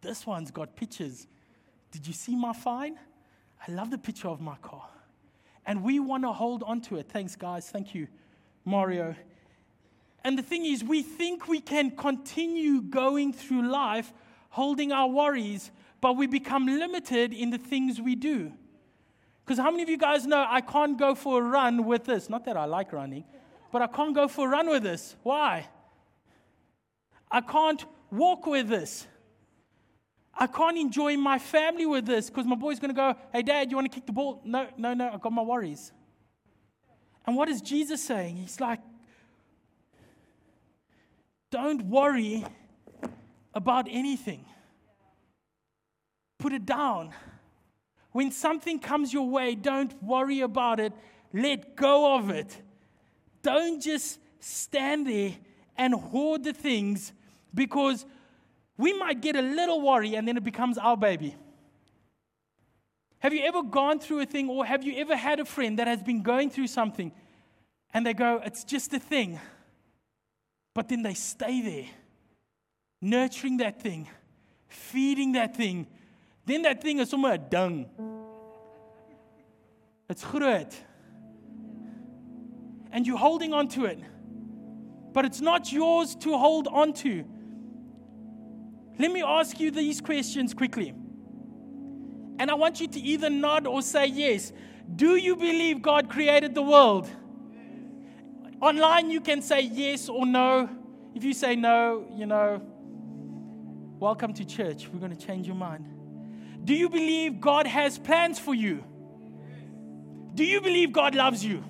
This 0.00 0.26
one's 0.26 0.50
got 0.50 0.76
pictures. 0.76 1.26
Did 1.90 2.06
you 2.06 2.12
see 2.12 2.36
my 2.36 2.52
fine? 2.52 2.98
I 3.66 3.72
love 3.72 3.90
the 3.90 3.98
picture 3.98 4.28
of 4.28 4.40
my 4.40 4.56
car. 4.56 4.88
And 5.66 5.82
we 5.82 5.98
want 5.98 6.24
to 6.24 6.32
hold 6.32 6.62
on 6.62 6.82
to 6.82 6.96
it. 6.96 7.08
Thanks, 7.08 7.36
guys. 7.36 7.70
Thank 7.70 7.94
you, 7.94 8.08
Mario. 8.66 9.14
And 10.22 10.38
the 10.38 10.42
thing 10.42 10.66
is, 10.66 10.84
we 10.84 11.02
think 11.02 11.48
we 11.48 11.60
can 11.60 11.90
continue 11.90 12.82
going 12.82 13.32
through 13.32 13.70
life 13.70 14.12
holding 14.50 14.92
our 14.92 15.08
worries, 15.08 15.70
but 16.00 16.16
we 16.16 16.26
become 16.26 16.66
limited 16.66 17.32
in 17.32 17.50
the 17.50 17.58
things 17.58 18.00
we 18.00 18.14
do. 18.14 18.52
Because 19.44 19.58
how 19.58 19.70
many 19.70 19.82
of 19.82 19.88
you 19.88 19.98
guys 19.98 20.26
know 20.26 20.46
I 20.48 20.60
can't 20.60 20.98
go 20.98 21.14
for 21.14 21.40
a 21.40 21.44
run 21.44 21.84
with 21.84 22.04
this? 22.04 22.30
Not 22.30 22.44
that 22.46 22.56
I 22.56 22.64
like 22.64 22.92
running, 22.92 23.24
but 23.70 23.82
I 23.82 23.86
can't 23.86 24.14
go 24.14 24.26
for 24.26 24.46
a 24.46 24.50
run 24.50 24.68
with 24.68 24.82
this. 24.82 25.16
Why? 25.22 25.68
I 27.30 27.40
can't 27.40 27.84
walk 28.10 28.46
with 28.46 28.68
this. 28.68 29.06
I 30.36 30.46
can't 30.46 30.78
enjoy 30.78 31.16
my 31.16 31.38
family 31.38 31.86
with 31.86 32.06
this 32.06 32.28
because 32.28 32.46
my 32.46 32.56
boy's 32.56 32.80
going 32.80 32.90
to 32.90 32.94
go, 32.94 33.14
Hey, 33.32 33.42
dad, 33.42 33.70
you 33.70 33.76
want 33.76 33.90
to 33.90 33.94
kick 33.94 34.06
the 34.06 34.12
ball? 34.12 34.40
No, 34.44 34.66
no, 34.76 34.94
no, 34.94 35.10
I've 35.12 35.20
got 35.20 35.32
my 35.32 35.42
worries. 35.42 35.92
And 37.26 37.36
what 37.36 37.48
is 37.48 37.60
Jesus 37.60 38.02
saying? 38.02 38.36
He's 38.36 38.60
like, 38.60 38.80
don't 41.50 41.86
worry 41.86 42.44
about 43.54 43.86
anything. 43.88 44.44
Put 46.38 46.52
it 46.52 46.66
down. 46.66 47.14
When 48.14 48.30
something 48.30 48.78
comes 48.78 49.12
your 49.12 49.28
way, 49.28 49.56
don't 49.56 50.00
worry 50.00 50.40
about 50.40 50.78
it. 50.78 50.92
Let 51.32 51.74
go 51.74 52.14
of 52.14 52.30
it. 52.30 52.62
Don't 53.42 53.82
just 53.82 54.20
stand 54.38 55.08
there 55.08 55.32
and 55.76 55.92
hoard 55.92 56.44
the 56.44 56.52
things 56.52 57.12
because 57.52 58.06
we 58.78 58.96
might 58.96 59.20
get 59.20 59.34
a 59.34 59.42
little 59.42 59.80
worry 59.80 60.14
and 60.14 60.28
then 60.28 60.36
it 60.36 60.44
becomes 60.44 60.78
our 60.78 60.96
baby. 60.96 61.34
Have 63.18 63.34
you 63.34 63.42
ever 63.46 63.64
gone 63.64 63.98
through 63.98 64.20
a 64.20 64.26
thing 64.26 64.48
or 64.48 64.64
have 64.64 64.84
you 64.84 64.94
ever 64.98 65.16
had 65.16 65.40
a 65.40 65.44
friend 65.44 65.80
that 65.80 65.88
has 65.88 66.00
been 66.00 66.22
going 66.22 66.50
through 66.50 66.68
something 66.68 67.10
and 67.92 68.06
they 68.06 68.14
go, 68.14 68.40
It's 68.44 68.62
just 68.62 68.94
a 68.94 69.00
thing. 69.00 69.40
But 70.72 70.88
then 70.88 71.02
they 71.02 71.14
stay 71.14 71.62
there, 71.62 71.86
nurturing 73.02 73.56
that 73.56 73.82
thing, 73.82 74.08
feeding 74.68 75.32
that 75.32 75.56
thing. 75.56 75.88
Then 76.46 76.62
that 76.62 76.82
thing 76.82 76.98
is 76.98 77.10
somewhere 77.10 77.34
a 77.34 77.38
dung. 77.38 77.86
It's 80.08 80.24
groot. 80.24 80.74
And 82.92 83.06
you're 83.06 83.18
holding 83.18 83.52
on 83.52 83.68
to 83.68 83.86
it. 83.86 83.98
But 85.12 85.24
it's 85.24 85.40
not 85.40 85.72
yours 85.72 86.14
to 86.16 86.36
hold 86.36 86.68
on 86.68 86.92
to. 86.94 87.24
Let 88.98 89.10
me 89.10 89.22
ask 89.22 89.58
you 89.58 89.70
these 89.70 90.00
questions 90.00 90.54
quickly. 90.54 90.94
And 92.38 92.50
I 92.50 92.54
want 92.54 92.80
you 92.80 92.88
to 92.88 93.00
either 93.00 93.30
nod 93.30 93.66
or 93.66 93.80
say 93.80 94.06
yes. 94.06 94.52
Do 94.94 95.16
you 95.16 95.36
believe 95.36 95.82
God 95.82 96.10
created 96.10 96.54
the 96.54 96.62
world? 96.62 97.08
Online, 98.60 99.10
you 99.10 99.20
can 99.20 99.40
say 99.40 99.62
yes 99.62 100.08
or 100.08 100.26
no. 100.26 100.68
If 101.14 101.24
you 101.24 101.32
say 101.32 101.54
no, 101.54 102.06
you 102.14 102.26
know, 102.26 102.60
welcome 103.98 104.34
to 104.34 104.44
church. 104.44 104.88
We're 104.92 105.00
going 105.00 105.16
to 105.16 105.26
change 105.26 105.46
your 105.46 105.56
mind. 105.56 105.93
Do 106.64 106.74
you 106.74 106.88
believe 106.88 107.40
God 107.40 107.66
has 107.66 107.98
plans 107.98 108.38
for 108.38 108.54
you? 108.54 108.82
Do 110.34 110.44
you 110.44 110.60
believe 110.60 110.92
God 110.92 111.14
loves 111.14 111.44
you? 111.44 111.62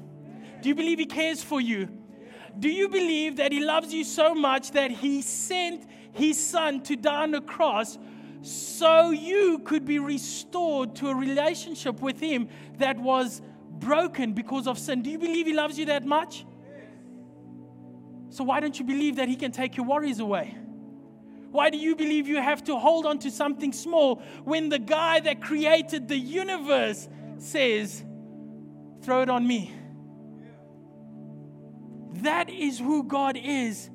Do 0.62 0.68
you 0.68 0.74
believe 0.74 0.98
He 0.98 1.06
cares 1.06 1.42
for 1.42 1.60
you? 1.60 1.88
Do 2.58 2.68
you 2.68 2.88
believe 2.88 3.36
that 3.36 3.52
He 3.52 3.60
loves 3.60 3.92
you 3.92 4.04
so 4.04 4.34
much 4.34 4.70
that 4.70 4.90
He 4.90 5.20
sent 5.20 5.84
His 6.12 6.44
Son 6.44 6.80
to 6.84 6.96
die 6.96 7.24
on 7.24 7.32
the 7.32 7.40
cross 7.40 7.98
so 8.42 9.10
you 9.10 9.58
could 9.60 9.84
be 9.84 9.98
restored 9.98 10.94
to 10.96 11.08
a 11.08 11.14
relationship 11.14 12.00
with 12.00 12.20
Him 12.20 12.48
that 12.78 12.98
was 12.98 13.42
broken 13.70 14.32
because 14.32 14.66
of 14.66 14.78
sin? 14.78 15.02
Do 15.02 15.10
you 15.10 15.18
believe 15.18 15.46
He 15.46 15.54
loves 15.54 15.78
you 15.78 15.86
that 15.86 16.04
much? 16.04 16.46
So, 18.30 18.44
why 18.44 18.60
don't 18.60 18.78
you 18.78 18.84
believe 18.84 19.16
that 19.16 19.28
He 19.28 19.36
can 19.36 19.52
take 19.52 19.76
your 19.76 19.86
worries 19.86 20.20
away? 20.20 20.56
Why 21.54 21.70
do 21.70 21.78
you 21.78 21.94
believe 21.94 22.26
you 22.26 22.42
have 22.42 22.64
to 22.64 22.76
hold 22.76 23.06
on 23.06 23.20
to 23.20 23.30
something 23.30 23.72
small 23.72 24.20
when 24.42 24.70
the 24.70 24.78
guy 24.80 25.20
that 25.20 25.40
created 25.40 26.08
the 26.08 26.18
universe 26.18 27.08
says, 27.38 28.02
throw 29.02 29.22
it 29.22 29.30
on 29.30 29.46
me? 29.46 29.72
That 32.24 32.50
is 32.50 32.80
who 32.80 33.04
God 33.04 33.38
is. 33.40 33.88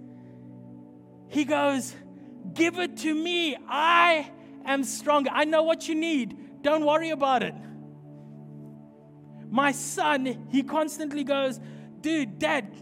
He 1.28 1.44
goes, 1.44 1.94
Give 2.54 2.80
it 2.80 2.96
to 3.00 3.14
me. 3.14 3.58
I 3.68 4.32
am 4.64 4.86
stronger. 4.86 5.30
I 5.34 5.44
know 5.44 5.64
what 5.64 5.90
you 5.90 5.96
need. 5.96 6.62
Don't 6.62 6.86
worry 6.86 7.10
about 7.10 7.44
it. 7.44 7.56
My 9.50 9.74
son, 9.74 10.48
he 10.50 10.64
constantly 10.64 11.26
goes, 11.26 11.60
Dude, 12.00 12.40
dad, 12.40 12.74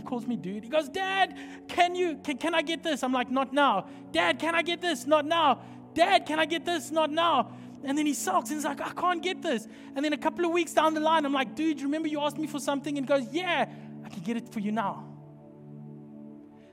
he 0.00 0.06
calls 0.06 0.26
me 0.26 0.36
dude. 0.36 0.64
He 0.64 0.70
goes, 0.70 0.88
Dad, 0.88 1.36
can 1.68 1.94
you, 1.94 2.16
can, 2.24 2.38
can 2.38 2.54
I 2.54 2.62
get 2.62 2.82
this? 2.82 3.02
I'm 3.02 3.12
like, 3.12 3.30
Not 3.30 3.52
now. 3.52 3.86
Dad, 4.12 4.38
can 4.38 4.54
I 4.54 4.62
get 4.62 4.80
this? 4.80 5.06
Not 5.06 5.26
now. 5.26 5.62
Dad, 5.94 6.26
can 6.26 6.38
I 6.38 6.46
get 6.46 6.64
this? 6.64 6.90
Not 6.90 7.10
now. 7.10 7.52
And 7.84 7.96
then 7.96 8.06
he 8.06 8.14
sulks 8.14 8.50
and 8.50 8.58
he's 8.58 8.64
like, 8.64 8.80
I 8.80 8.90
can't 8.90 9.22
get 9.22 9.42
this. 9.42 9.66
And 9.94 10.04
then 10.04 10.12
a 10.12 10.18
couple 10.18 10.44
of 10.44 10.52
weeks 10.52 10.72
down 10.72 10.94
the 10.94 11.00
line, 11.00 11.24
I'm 11.24 11.32
like, 11.32 11.54
Dude, 11.54 11.82
remember 11.82 12.08
you 12.08 12.20
asked 12.20 12.38
me 12.38 12.46
for 12.46 12.60
something? 12.60 12.96
And 12.96 13.06
goes, 13.06 13.26
Yeah, 13.30 13.66
I 14.04 14.08
can 14.08 14.22
get 14.22 14.36
it 14.36 14.52
for 14.52 14.60
you 14.60 14.72
now. 14.72 15.06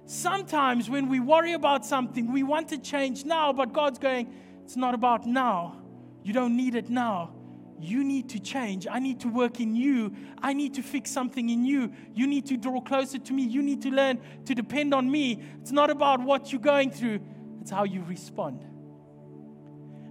Sometimes 0.06 0.90
when 0.90 1.10
we 1.10 1.20
worry 1.20 1.52
about 1.52 1.86
something, 1.86 2.32
we 2.32 2.44
want 2.44 2.70
to 2.70 2.78
change 2.78 3.26
now, 3.26 3.52
but 3.52 3.74
God's 3.74 4.00
going, 4.00 4.34
It's 4.64 4.78
not 4.78 4.94
about 4.94 5.26
now. 5.26 5.82
You 6.24 6.34
don't 6.34 6.56
need 6.56 6.76
it 6.76 6.90
now. 6.90 7.34
You 7.80 8.04
need 8.04 8.30
to 8.30 8.40
change. 8.40 8.88
I 8.90 9.00
need 9.00 9.20
to 9.22 9.28
work 9.28 9.60
in 9.60 9.76
you. 9.76 10.14
I 10.42 10.54
need 10.54 10.74
to 10.76 10.82
fix 10.82 11.12
something 11.12 11.50
in 11.50 11.64
you. 11.64 11.92
You 12.14 12.26
need 12.26 12.48
to 12.48 12.58
draw 12.58 12.82
closer 12.82 13.20
to 13.20 13.34
me. 13.34 13.44
You 13.44 13.62
need 13.62 13.82
to 13.84 13.90
learn 13.90 14.20
to 14.46 14.56
depend 14.56 14.94
on 14.94 15.10
me. 15.10 15.44
It's 15.62 15.72
not 15.72 15.90
about 15.90 16.22
what 16.22 16.52
you're 16.52 16.62
going 16.62 16.92
through, 16.92 17.20
it's 17.62 17.72
how 17.72 17.84
you 17.84 18.04
respond. 18.04 18.66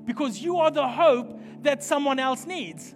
Because 0.05 0.40
you 0.40 0.59
are 0.59 0.70
the 0.70 0.87
hope 0.87 1.40
that 1.62 1.83
someone 1.83 2.20
else 2.20 2.46
needs. 2.46 2.94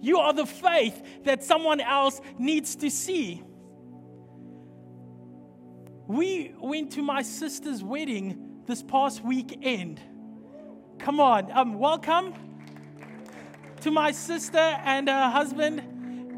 You 0.00 0.18
are 0.18 0.32
the 0.32 0.46
faith 0.46 1.24
that 1.24 1.44
someone 1.44 1.80
else 1.80 2.20
needs 2.38 2.74
to 2.76 2.90
see. 2.90 3.42
We 6.06 6.54
went 6.58 6.92
to 6.92 7.02
my 7.02 7.22
sister's 7.22 7.84
wedding 7.84 8.62
this 8.66 8.82
past 8.82 9.22
weekend. 9.22 10.00
Come 10.98 11.20
on, 11.20 11.52
um, 11.52 11.78
welcome 11.78 12.34
to 13.82 13.90
my 13.90 14.12
sister 14.12 14.58
and 14.58 15.08
her 15.08 15.30
husband. 15.30 15.80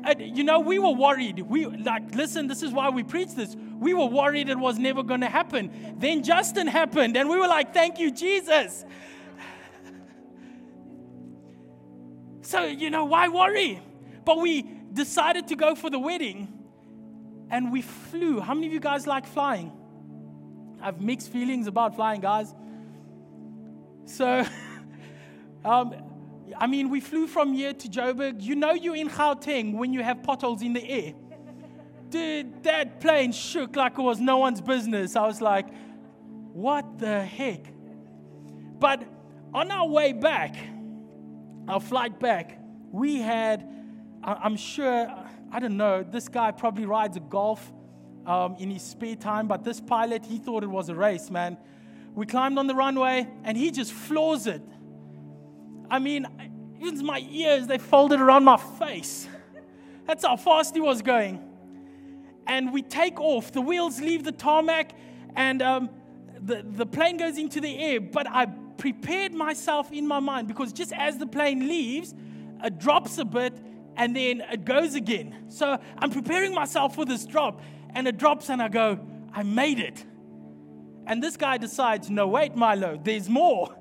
And, 0.06 0.36
you 0.36 0.44
know, 0.44 0.60
we 0.60 0.78
were 0.78 0.90
worried. 0.90 1.40
We 1.40 1.66
like, 1.66 2.14
listen, 2.14 2.46
this 2.46 2.62
is 2.62 2.72
why 2.72 2.90
we 2.90 3.02
preach 3.02 3.34
this. 3.34 3.56
We 3.56 3.94
were 3.94 4.06
worried 4.06 4.48
it 4.48 4.58
was 4.58 4.78
never 4.78 5.02
going 5.02 5.20
to 5.22 5.28
happen. 5.28 5.94
Then 5.98 6.22
Justin 6.22 6.66
happened, 6.66 7.16
and 7.16 7.28
we 7.28 7.38
were 7.38 7.48
like, 7.48 7.72
thank 7.72 7.98
you, 7.98 8.10
Jesus. 8.10 8.84
So, 12.42 12.62
you 12.64 12.90
know, 12.90 13.06
why 13.06 13.28
worry? 13.28 13.80
But 14.26 14.38
we 14.38 14.68
decided 14.92 15.48
to 15.48 15.56
go 15.56 15.74
for 15.74 15.88
the 15.88 15.98
wedding 15.98 16.54
and 17.50 17.72
we 17.72 17.80
flew. 17.80 18.38
How 18.40 18.52
many 18.52 18.66
of 18.66 18.72
you 18.74 18.80
guys 18.80 19.06
like 19.06 19.26
flying? 19.26 19.72
I 20.80 20.86
have 20.86 21.00
mixed 21.00 21.32
feelings 21.32 21.66
about 21.66 21.96
flying, 21.96 22.20
guys. 22.20 22.54
So, 24.04 24.44
um, 25.64 25.94
I 26.58 26.66
mean, 26.66 26.90
we 26.90 27.00
flew 27.00 27.26
from 27.26 27.52
here 27.52 27.72
to 27.72 27.88
Joburg. 27.88 28.42
You 28.42 28.56
know, 28.56 28.72
you're 28.72 28.96
in 28.96 29.08
Gauteng 29.08 29.74
when 29.74 29.92
you 29.92 30.02
have 30.02 30.22
potholes 30.22 30.62
in 30.62 30.72
the 30.72 30.88
air. 30.88 31.14
Dude, 32.10 32.62
that 32.62 33.00
plane 33.00 33.32
shook 33.32 33.76
like 33.76 33.98
it 33.98 34.02
was 34.02 34.20
no 34.20 34.38
one's 34.38 34.60
business. 34.60 35.16
I 35.16 35.26
was 35.26 35.40
like, 35.40 35.66
what 36.52 36.98
the 36.98 37.24
heck? 37.24 37.66
But 38.78 39.02
on 39.52 39.70
our 39.70 39.88
way 39.88 40.12
back, 40.12 40.56
our 41.66 41.80
flight 41.80 42.20
back, 42.20 42.58
we 42.92 43.18
had, 43.18 43.68
I'm 44.22 44.56
sure, 44.56 45.08
I 45.50 45.58
don't 45.58 45.76
know, 45.76 46.02
this 46.02 46.28
guy 46.28 46.50
probably 46.52 46.86
rides 46.86 47.16
a 47.16 47.20
golf 47.20 47.72
um, 48.26 48.56
in 48.58 48.70
his 48.70 48.82
spare 48.82 49.16
time, 49.16 49.48
but 49.48 49.64
this 49.64 49.80
pilot, 49.80 50.24
he 50.24 50.38
thought 50.38 50.62
it 50.62 50.70
was 50.70 50.88
a 50.88 50.94
race, 50.94 51.30
man. 51.30 51.56
We 52.14 52.26
climbed 52.26 52.58
on 52.58 52.66
the 52.66 52.74
runway 52.74 53.26
and 53.42 53.56
he 53.56 53.70
just 53.70 53.92
floors 53.92 54.46
it. 54.46 54.62
I 55.90 55.98
mean, 55.98 56.26
even 56.80 57.04
my 57.04 57.26
ears, 57.30 57.66
they 57.66 57.78
folded 57.78 58.20
around 58.20 58.44
my 58.44 58.56
face. 58.56 59.28
That's 60.06 60.24
how 60.24 60.36
fast 60.36 60.74
he 60.74 60.80
was 60.80 61.02
going. 61.02 61.42
And 62.46 62.72
we 62.72 62.82
take 62.82 63.18
off, 63.20 63.52
the 63.52 63.60
wheels 63.60 64.00
leave 64.00 64.24
the 64.24 64.32
tarmac, 64.32 64.92
and 65.34 65.62
um, 65.62 65.90
the, 66.40 66.62
the 66.64 66.86
plane 66.86 67.16
goes 67.16 67.38
into 67.38 67.60
the 67.60 67.78
air. 67.78 68.00
But 68.00 68.26
I 68.28 68.46
prepared 68.76 69.32
myself 69.32 69.92
in 69.92 70.06
my 70.06 70.20
mind 70.20 70.48
because 70.48 70.72
just 70.72 70.92
as 70.92 71.16
the 71.16 71.26
plane 71.26 71.68
leaves, 71.68 72.14
it 72.62 72.78
drops 72.78 73.18
a 73.18 73.24
bit 73.24 73.58
and 73.96 74.14
then 74.14 74.42
it 74.50 74.64
goes 74.64 74.94
again. 74.94 75.46
So 75.48 75.78
I'm 75.98 76.10
preparing 76.10 76.54
myself 76.54 76.94
for 76.94 77.04
this 77.04 77.24
drop, 77.24 77.60
and 77.94 78.08
it 78.08 78.18
drops, 78.18 78.50
and 78.50 78.60
I 78.60 78.68
go, 78.68 78.98
I 79.32 79.42
made 79.42 79.78
it. 79.78 80.04
And 81.06 81.22
this 81.22 81.36
guy 81.36 81.58
decides, 81.58 82.10
no, 82.10 82.26
wait, 82.26 82.56
Milo, 82.56 82.98
there's 83.02 83.28
more. 83.28 83.74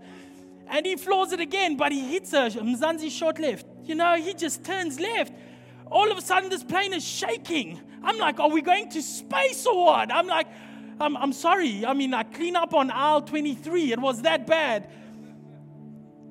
And 0.67 0.85
he 0.85 0.95
floors 0.95 1.31
it 1.31 1.39
again, 1.39 1.77
but 1.77 1.91
he 1.91 2.01
hits 2.01 2.33
a 2.33 2.49
Mzansi 2.49 3.11
short 3.11 3.39
left. 3.39 3.65
You 3.83 3.95
know, 3.95 4.15
he 4.15 4.33
just 4.33 4.63
turns 4.63 4.99
left. 4.99 5.33
All 5.91 6.11
of 6.11 6.17
a 6.17 6.21
sudden, 6.21 6.49
this 6.49 6.63
plane 6.63 6.93
is 6.93 7.03
shaking. 7.03 7.79
I'm 8.03 8.17
like, 8.17 8.39
are 8.39 8.49
we 8.49 8.61
going 8.61 8.89
to 8.89 9.01
space 9.01 9.65
or 9.65 9.85
what? 9.85 10.11
I'm 10.11 10.27
like, 10.27 10.47
I'm, 10.99 11.15
I'm 11.17 11.33
sorry. 11.33 11.85
I 11.85 11.93
mean, 11.93 12.13
I 12.13 12.23
clean 12.23 12.55
up 12.55 12.73
on 12.73 12.91
aisle 12.91 13.21
23. 13.21 13.91
It 13.91 13.99
was 13.99 14.21
that 14.23 14.47
bad. 14.47 14.89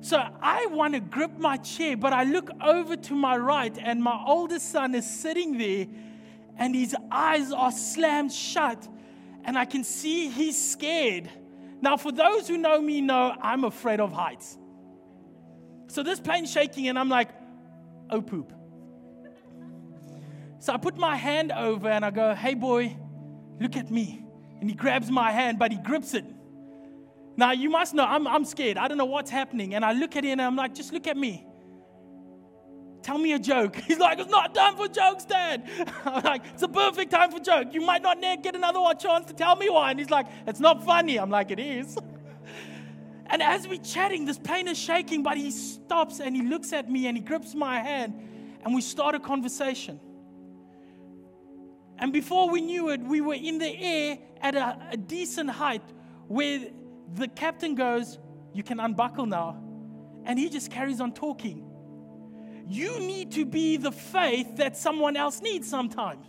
So 0.01 0.21
I 0.41 0.65
want 0.65 0.95
to 0.95 0.99
grip 0.99 1.37
my 1.37 1.55
chair, 1.57 1.95
but 1.95 2.11
I 2.11 2.23
look 2.23 2.49
over 2.61 2.97
to 2.97 3.15
my 3.15 3.37
right, 3.37 3.75
and 3.81 4.03
my 4.03 4.21
oldest 4.27 4.69
son 4.69 4.93
is 4.95 5.09
sitting 5.09 5.57
there, 5.57 5.87
and 6.57 6.75
his 6.75 6.93
eyes 7.09 7.53
are 7.53 7.71
slammed 7.71 8.33
shut, 8.33 8.85
and 9.45 9.57
I 9.57 9.63
can 9.63 9.85
see 9.85 10.29
he's 10.29 10.71
scared. 10.71 11.29
Now, 11.83 11.97
for 11.97 12.13
those 12.13 12.47
who 12.47 12.57
know 12.57 12.79
me, 12.79 13.01
know 13.01 13.35
I'm 13.41 13.65
afraid 13.65 13.99
of 13.99 14.13
heights. 14.13 14.57
So 15.87 16.01
this 16.01 16.17
plane's 16.17 16.49
shaking, 16.49 16.87
and 16.87 16.97
I'm 16.97 17.09
like, 17.09 17.27
oh 18.09 18.21
poop. 18.21 18.53
So 20.59 20.71
I 20.71 20.77
put 20.77 20.95
my 20.95 21.17
hand 21.17 21.51
over 21.51 21.89
and 21.89 22.05
I 22.05 22.11
go, 22.11 22.33
hey 22.33 22.53
boy, 22.53 22.95
look 23.59 23.75
at 23.75 23.91
me 23.91 24.23
and 24.61 24.69
he 24.69 24.77
grabs 24.77 25.11
my 25.11 25.29
hand, 25.33 25.59
but 25.59 25.73
he 25.73 25.77
grips 25.77 26.13
it. 26.13 26.23
Now, 27.35 27.51
you 27.51 27.69
must 27.69 27.93
know, 27.93 28.05
I'm, 28.05 28.27
I'm 28.27 28.45
scared. 28.45 28.77
I 28.77 28.87
don't 28.87 28.97
know 28.97 29.03
what's 29.03 29.29
happening. 29.29 29.75
And 29.75 29.83
I 29.83 29.91
look 29.91 30.15
at 30.15 30.23
him 30.23 30.39
and 30.39 30.41
I'm 30.41 30.55
like, 30.55 30.73
just 30.73 30.93
look 30.93 31.05
at 31.05 31.17
me. 31.17 31.45
Tell 33.03 33.17
me 33.17 33.33
a 33.33 33.39
joke. 33.39 33.75
He's 33.87 33.99
like, 33.99 34.17
it's 34.17 34.31
not 34.31 34.55
time 34.55 34.75
for 34.75 34.87
jokes, 34.87 35.25
Dad. 35.25 35.69
I'm 36.05 36.23
like, 36.23 36.43
it's 36.53 36.63
a 36.63 36.67
perfect 36.67 37.11
time 37.11 37.31
for 37.31 37.39
joke. 37.39 37.73
You 37.73 37.81
might 37.81 38.01
not 38.01 38.19
get 38.41 38.55
another 38.55 38.79
chance 38.97 39.25
to 39.27 39.33
tell 39.33 39.55
me 39.55 39.69
one. 39.69 39.97
He's 39.97 40.09
like, 40.09 40.27
it's 40.47 40.59
not 40.61 40.83
funny. 40.83 41.19
I'm 41.19 41.29
like, 41.29 41.51
it 41.51 41.59
is. 41.59 41.97
And 43.25 43.41
as 43.41 43.67
we're 43.67 43.79
chatting, 43.79 44.25
this 44.25 44.37
plane 44.37 44.67
is 44.67 44.77
shaking, 44.77 45.23
but 45.23 45.37
he 45.37 45.49
stops 45.49 46.19
and 46.19 46.35
he 46.35 46.43
looks 46.43 46.71
at 46.71 46.91
me 46.91 47.07
and 47.07 47.17
he 47.17 47.23
grips 47.23 47.55
my 47.55 47.79
hand 47.79 48.13
and 48.63 48.75
we 48.75 48.81
start 48.81 49.15
a 49.15 49.19
conversation. 49.19 49.99
And 51.97 52.13
before 52.13 52.49
we 52.49 52.61
knew 52.61 52.89
it, 52.89 53.01
we 53.01 53.21
were 53.21 53.33
in 53.33 53.57
the 53.57 53.75
air 53.75 54.19
at 54.41 54.55
a, 54.55 54.77
a 54.91 54.97
decent 54.97 55.49
height 55.49 55.81
where 56.27 56.67
the 57.15 57.27
captain 57.29 57.73
goes, 57.73 58.19
You 58.53 58.61
can 58.61 58.79
unbuckle 58.79 59.25
now. 59.25 59.57
And 60.25 60.37
he 60.37 60.49
just 60.49 60.69
carries 60.69 61.01
on 61.01 61.13
talking. 61.13 61.72
You 62.67 62.99
need 62.99 63.31
to 63.33 63.45
be 63.45 63.77
the 63.77 63.91
faith 63.91 64.57
that 64.57 64.77
someone 64.77 65.17
else 65.17 65.41
needs 65.41 65.69
sometimes. 65.69 66.25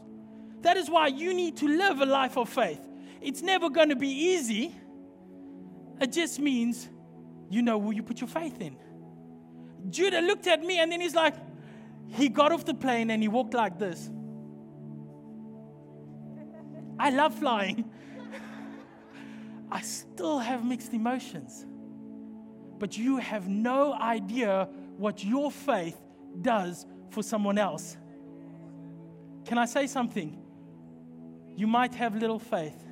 That 0.62 0.76
is 0.76 0.90
why 0.90 1.08
you 1.08 1.34
need 1.34 1.56
to 1.58 1.68
live 1.68 2.00
a 2.00 2.06
life 2.06 2.36
of 2.36 2.48
faith. 2.48 2.80
It's 3.20 3.42
never 3.42 3.70
going 3.70 3.90
to 3.90 3.96
be 3.96 4.08
easy. 4.08 4.74
It 6.00 6.12
just 6.12 6.40
means 6.40 6.88
you 7.50 7.62
know 7.62 7.80
who 7.80 7.92
you 7.92 8.02
put 8.02 8.20
your 8.20 8.28
faith 8.28 8.60
in. 8.60 8.76
Judah 9.90 10.20
looked 10.20 10.46
at 10.46 10.62
me 10.62 10.78
and 10.78 10.90
then 10.90 11.00
he's 11.00 11.14
like, 11.14 11.34
he 12.08 12.28
got 12.28 12.52
off 12.52 12.64
the 12.64 12.74
plane 12.74 13.10
and 13.10 13.22
he 13.22 13.28
walked 13.28 13.54
like 13.54 13.78
this. 13.78 14.10
I 16.98 17.10
love 17.10 17.34
flying. 17.34 17.90
I 19.70 19.80
still 19.80 20.38
have 20.38 20.64
mixed 20.64 20.92
emotions. 20.92 21.66
But 22.78 22.96
you 22.96 23.18
have 23.18 23.48
no 23.48 23.92
idea 23.94 24.68
what 24.96 25.24
your 25.24 25.50
faith 25.50 26.00
does 26.42 26.86
for 27.10 27.22
someone 27.22 27.58
else. 27.58 27.96
Can 29.44 29.58
I 29.58 29.66
say 29.66 29.86
something? 29.86 30.38
You 31.56 31.66
might 31.66 31.94
have 31.94 32.16
little 32.16 32.38
faith, 32.38 32.82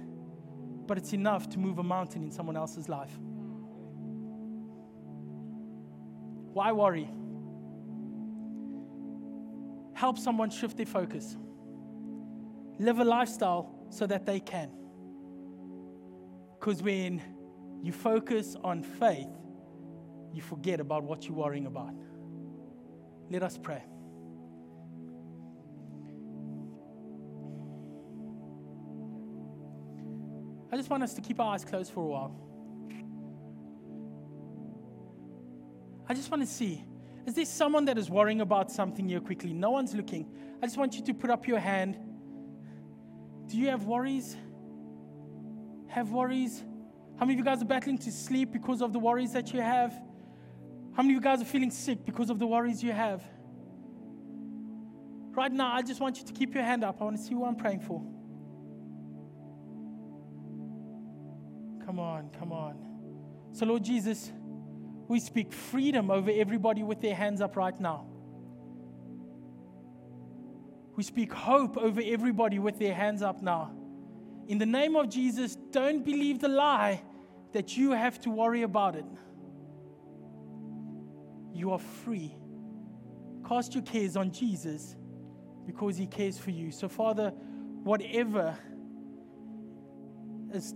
but 0.87 0.99
it's 0.99 1.13
enough 1.13 1.49
to 1.51 1.59
move 1.59 1.79
a 1.79 1.83
mountain 1.83 2.23
in 2.23 2.31
someone 2.31 2.57
else's 2.57 2.89
life. 2.89 3.13
Why 6.53 6.73
worry? 6.73 7.11
Help 9.95 10.19
someone 10.19 10.51
shift 10.51 10.77
their 10.77 10.87
focus. 10.87 11.37
Live 12.79 12.99
a 12.99 13.05
lifestyle 13.05 13.75
so 13.91 14.07
that 14.07 14.27
they 14.27 14.41
can. 14.41 14.71
Because 16.59 16.83
when 16.83 17.23
you 17.83 17.93
focus 17.93 18.57
on 18.63 18.83
faith, 18.83 19.29
you 20.33 20.43
forget 20.43 20.81
about 20.81 21.03
what 21.03 21.27
you're 21.27 21.37
worrying 21.37 21.67
about. 21.67 21.95
Let 23.33 23.43
us 23.45 23.57
pray. 23.57 23.83
I 30.71 30.77
just 30.77 30.91
want 30.91 31.03
us 31.03 31.15
to 31.15 31.23
keep 31.23 31.41
our 31.41 31.55
eyes 31.55 31.65
closed 31.65 31.93
for 31.93 32.01
a 32.01 32.07
while. 32.07 32.37
I 36.11 36.13
just 36.13 36.31
want 36.31 36.43
to 36.43 36.47
see 36.47 36.85
is 37.25 37.33
there 37.35 37.47
someone 37.47 37.87
that 37.87 37.97
is 37.97 38.11
worrying 38.11 38.43
about 38.43 38.71
something 38.71 39.09
here 39.09 39.21
quickly? 39.21 39.55
No 39.55 39.71
one's 39.71 39.95
looking. 39.95 40.29
I 40.63 40.67
just 40.67 40.77
want 40.77 40.97
you 40.97 41.05
to 41.05 41.15
put 41.15 41.31
up 41.31 41.47
your 41.47 41.59
hand. 41.59 41.97
Do 43.47 43.57
you 43.57 43.69
have 43.69 43.85
worries? 43.85 44.37
Have 45.87 46.11
worries? 46.11 46.63
How 47.19 47.25
many 47.25 47.35
of 47.35 47.39
you 47.39 47.45
guys 47.45 47.63
are 47.63 47.67
battling 47.67 47.97
to 47.99 48.13
sleep 48.13 48.53
because 48.53 48.83
of 48.83 48.93
the 48.93 48.99
worries 48.99 49.33
that 49.33 49.55
you 49.55 49.63
have? 49.63 49.95
How 50.95 51.03
many 51.03 51.15
of 51.15 51.23
you 51.23 51.23
guys 51.23 51.41
are 51.41 51.47
feeling 51.47 51.71
sick 51.71 52.05
because 52.05 52.29
of 52.29 52.39
the 52.39 52.47
worries 52.47 52.83
you 52.83 52.93
have? 52.93 53.23
Right 55.35 55.51
now, 55.51 55.73
I 55.73 55.81
just 55.81 56.01
want 56.01 56.19
you 56.19 56.25
to 56.25 56.33
keep 56.33 56.55
your 56.55 56.63
hand 56.63 56.85
up. 56.85 57.01
I 57.01 57.05
want 57.05 57.17
to 57.17 57.23
see 57.23 57.33
who 57.33 57.45
I'm 57.47 57.57
praying 57.57 57.81
for. 57.81 58.03
Come 61.87 61.99
on, 61.99 62.31
come 62.39 62.53
on. 62.53 62.77
So, 63.53 63.65
Lord 63.65 63.83
Jesus, 63.83 64.31
we 65.09 65.19
speak 65.19 65.53
freedom 65.53 66.11
over 66.11 66.31
everybody 66.33 66.83
with 66.83 67.01
their 67.01 67.15
hands 67.15 67.41
up 67.41 67.57
right 67.57 67.79
now. 67.81 68.07
We 70.97 71.03
speak 71.03 71.33
hope 71.33 71.79
over 71.79 72.03
everybody 72.05 72.59
with 72.59 72.79
their 72.79 72.95
hands 72.95 73.23
up 73.23 73.43
now. 73.43 73.73
In 74.49 74.59
the 74.59 74.67
name 74.67 74.95
of 74.97 75.09
Jesus, 75.09 75.57
don't 75.71 76.05
believe 76.05 76.41
the 76.41 76.49
lie 76.49 77.03
that 77.53 77.77
you 77.77 77.93
have 77.93 78.21
to 78.23 78.31
worry 78.31 78.63
about 78.63 78.97
it. 78.97 79.07
You 81.53 81.73
are 81.73 81.79
free. 81.79 82.37
Cast 83.47 83.75
your 83.75 83.83
cares 83.83 84.17
on 84.17 84.31
Jesus 84.31 84.97
because 85.67 85.97
he 85.97 86.07
cares 86.07 86.39
for 86.39 86.51
you. 86.51 86.71
So, 86.71 86.89
Father, 86.89 87.31
whatever 87.83 88.57
is 90.53 90.75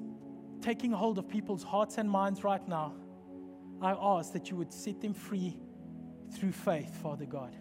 taking 0.60 0.92
hold 0.92 1.18
of 1.18 1.28
people's 1.28 1.62
hearts 1.62 1.98
and 1.98 2.10
minds 2.10 2.44
right 2.44 2.66
now, 2.66 2.94
I 3.80 3.92
ask 3.92 4.32
that 4.32 4.50
you 4.50 4.56
would 4.56 4.72
set 4.72 5.00
them 5.00 5.14
free 5.14 5.58
through 6.34 6.52
faith, 6.52 6.94
Father 7.02 7.26
God. 7.26 7.54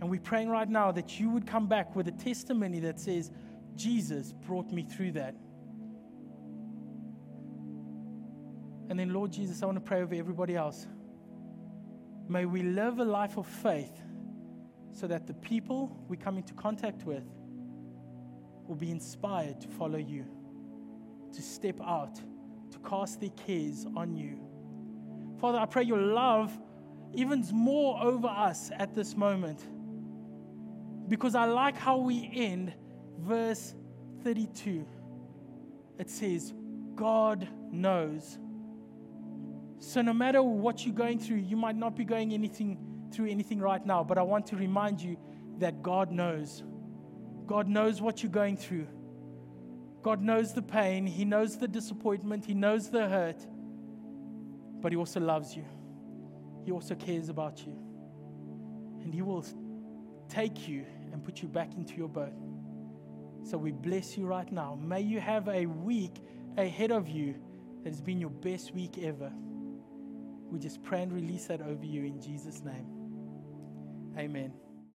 And 0.00 0.08
we're 0.08 0.20
praying 0.20 0.48
right 0.48 0.68
now 0.68 0.90
that 0.92 1.20
you 1.20 1.28
would 1.30 1.46
come 1.46 1.66
back 1.66 1.94
with 1.94 2.08
a 2.08 2.12
testimony 2.12 2.80
that 2.80 2.98
says, 2.98 3.30
Jesus 3.76 4.32
brought 4.32 4.72
me 4.72 4.82
through 4.82 5.12
that. 5.12 5.34
And 8.88 8.98
then, 8.98 9.12
Lord 9.12 9.30
Jesus, 9.30 9.62
I 9.62 9.66
want 9.66 9.76
to 9.76 9.84
pray 9.84 10.02
over 10.02 10.14
everybody 10.14 10.56
else. 10.56 10.86
May 12.30 12.44
we 12.44 12.62
live 12.62 13.00
a 13.00 13.04
life 13.04 13.38
of 13.38 13.46
faith 13.48 13.90
so 14.92 15.08
that 15.08 15.26
the 15.26 15.34
people 15.34 16.00
we 16.06 16.16
come 16.16 16.36
into 16.36 16.54
contact 16.54 17.04
with 17.04 17.24
will 18.68 18.76
be 18.76 18.92
inspired 18.92 19.60
to 19.62 19.66
follow 19.66 19.98
you, 19.98 20.24
to 21.32 21.42
step 21.42 21.80
out, 21.84 22.14
to 22.70 22.78
cast 22.88 23.20
their 23.20 23.30
cares 23.30 23.84
on 23.96 24.14
you. 24.14 24.38
Father, 25.40 25.58
I 25.58 25.66
pray 25.66 25.82
your 25.82 25.98
love 25.98 26.56
even 27.14 27.44
more 27.52 28.00
over 28.00 28.28
us 28.28 28.70
at 28.78 28.94
this 28.94 29.16
moment. 29.16 29.66
Because 31.08 31.34
I 31.34 31.46
like 31.46 31.76
how 31.76 31.96
we 31.96 32.30
end 32.32 32.72
verse 33.18 33.74
32. 34.22 34.86
It 35.98 36.08
says, 36.08 36.54
God 36.94 37.48
knows. 37.72 38.38
So 39.80 40.02
no 40.02 40.12
matter 40.12 40.42
what 40.42 40.86
you're 40.86 40.94
going 40.94 41.18
through, 41.18 41.38
you 41.38 41.56
might 41.56 41.76
not 41.76 41.96
be 41.96 42.04
going 42.04 42.32
anything 42.32 42.78
through 43.12 43.28
anything 43.28 43.58
right 43.58 43.84
now, 43.84 44.04
but 44.04 44.18
I 44.18 44.22
want 44.22 44.46
to 44.48 44.56
remind 44.56 45.00
you 45.00 45.16
that 45.58 45.82
God 45.82 46.12
knows. 46.12 46.62
God 47.46 47.66
knows 47.66 48.00
what 48.00 48.22
you're 48.22 48.30
going 48.30 48.56
through. 48.56 48.86
God 50.02 50.22
knows 50.22 50.54
the 50.54 50.62
pain, 50.62 51.06
He 51.06 51.24
knows 51.24 51.58
the 51.58 51.66
disappointment, 51.66 52.44
He 52.44 52.54
knows 52.54 52.88
the 52.88 53.08
hurt 53.08 53.44
but 54.80 54.92
He 54.92 54.96
also 54.96 55.20
loves 55.20 55.56
you. 55.56 55.64
He 56.64 56.72
also 56.72 56.94
cares 56.94 57.28
about 57.28 57.64
you. 57.66 57.76
And 59.02 59.12
He 59.12 59.22
will 59.22 59.44
take 60.28 60.68
you 60.68 60.84
and 61.12 61.22
put 61.22 61.42
you 61.42 61.48
back 61.48 61.74
into 61.74 61.94
your 61.94 62.08
boat. 62.08 62.32
So 63.42 63.56
we 63.58 63.72
bless 63.72 64.16
you 64.16 64.26
right 64.26 64.50
now. 64.50 64.78
May 64.80 65.00
you 65.00 65.20
have 65.20 65.48
a 65.48 65.66
week 65.66 66.16
ahead 66.56 66.90
of 66.90 67.08
you 67.08 67.34
that 67.82 67.90
has 67.90 68.00
been 68.00 68.20
your 68.20 68.30
best 68.30 68.74
week 68.74 68.98
ever. 69.02 69.32
We 70.50 70.58
just 70.58 70.82
pray 70.82 71.02
and 71.02 71.12
release 71.12 71.46
that 71.46 71.60
over 71.62 71.84
you 71.84 72.04
in 72.04 72.20
Jesus' 72.20 72.62
name. 72.64 72.86
Amen. 74.18 74.52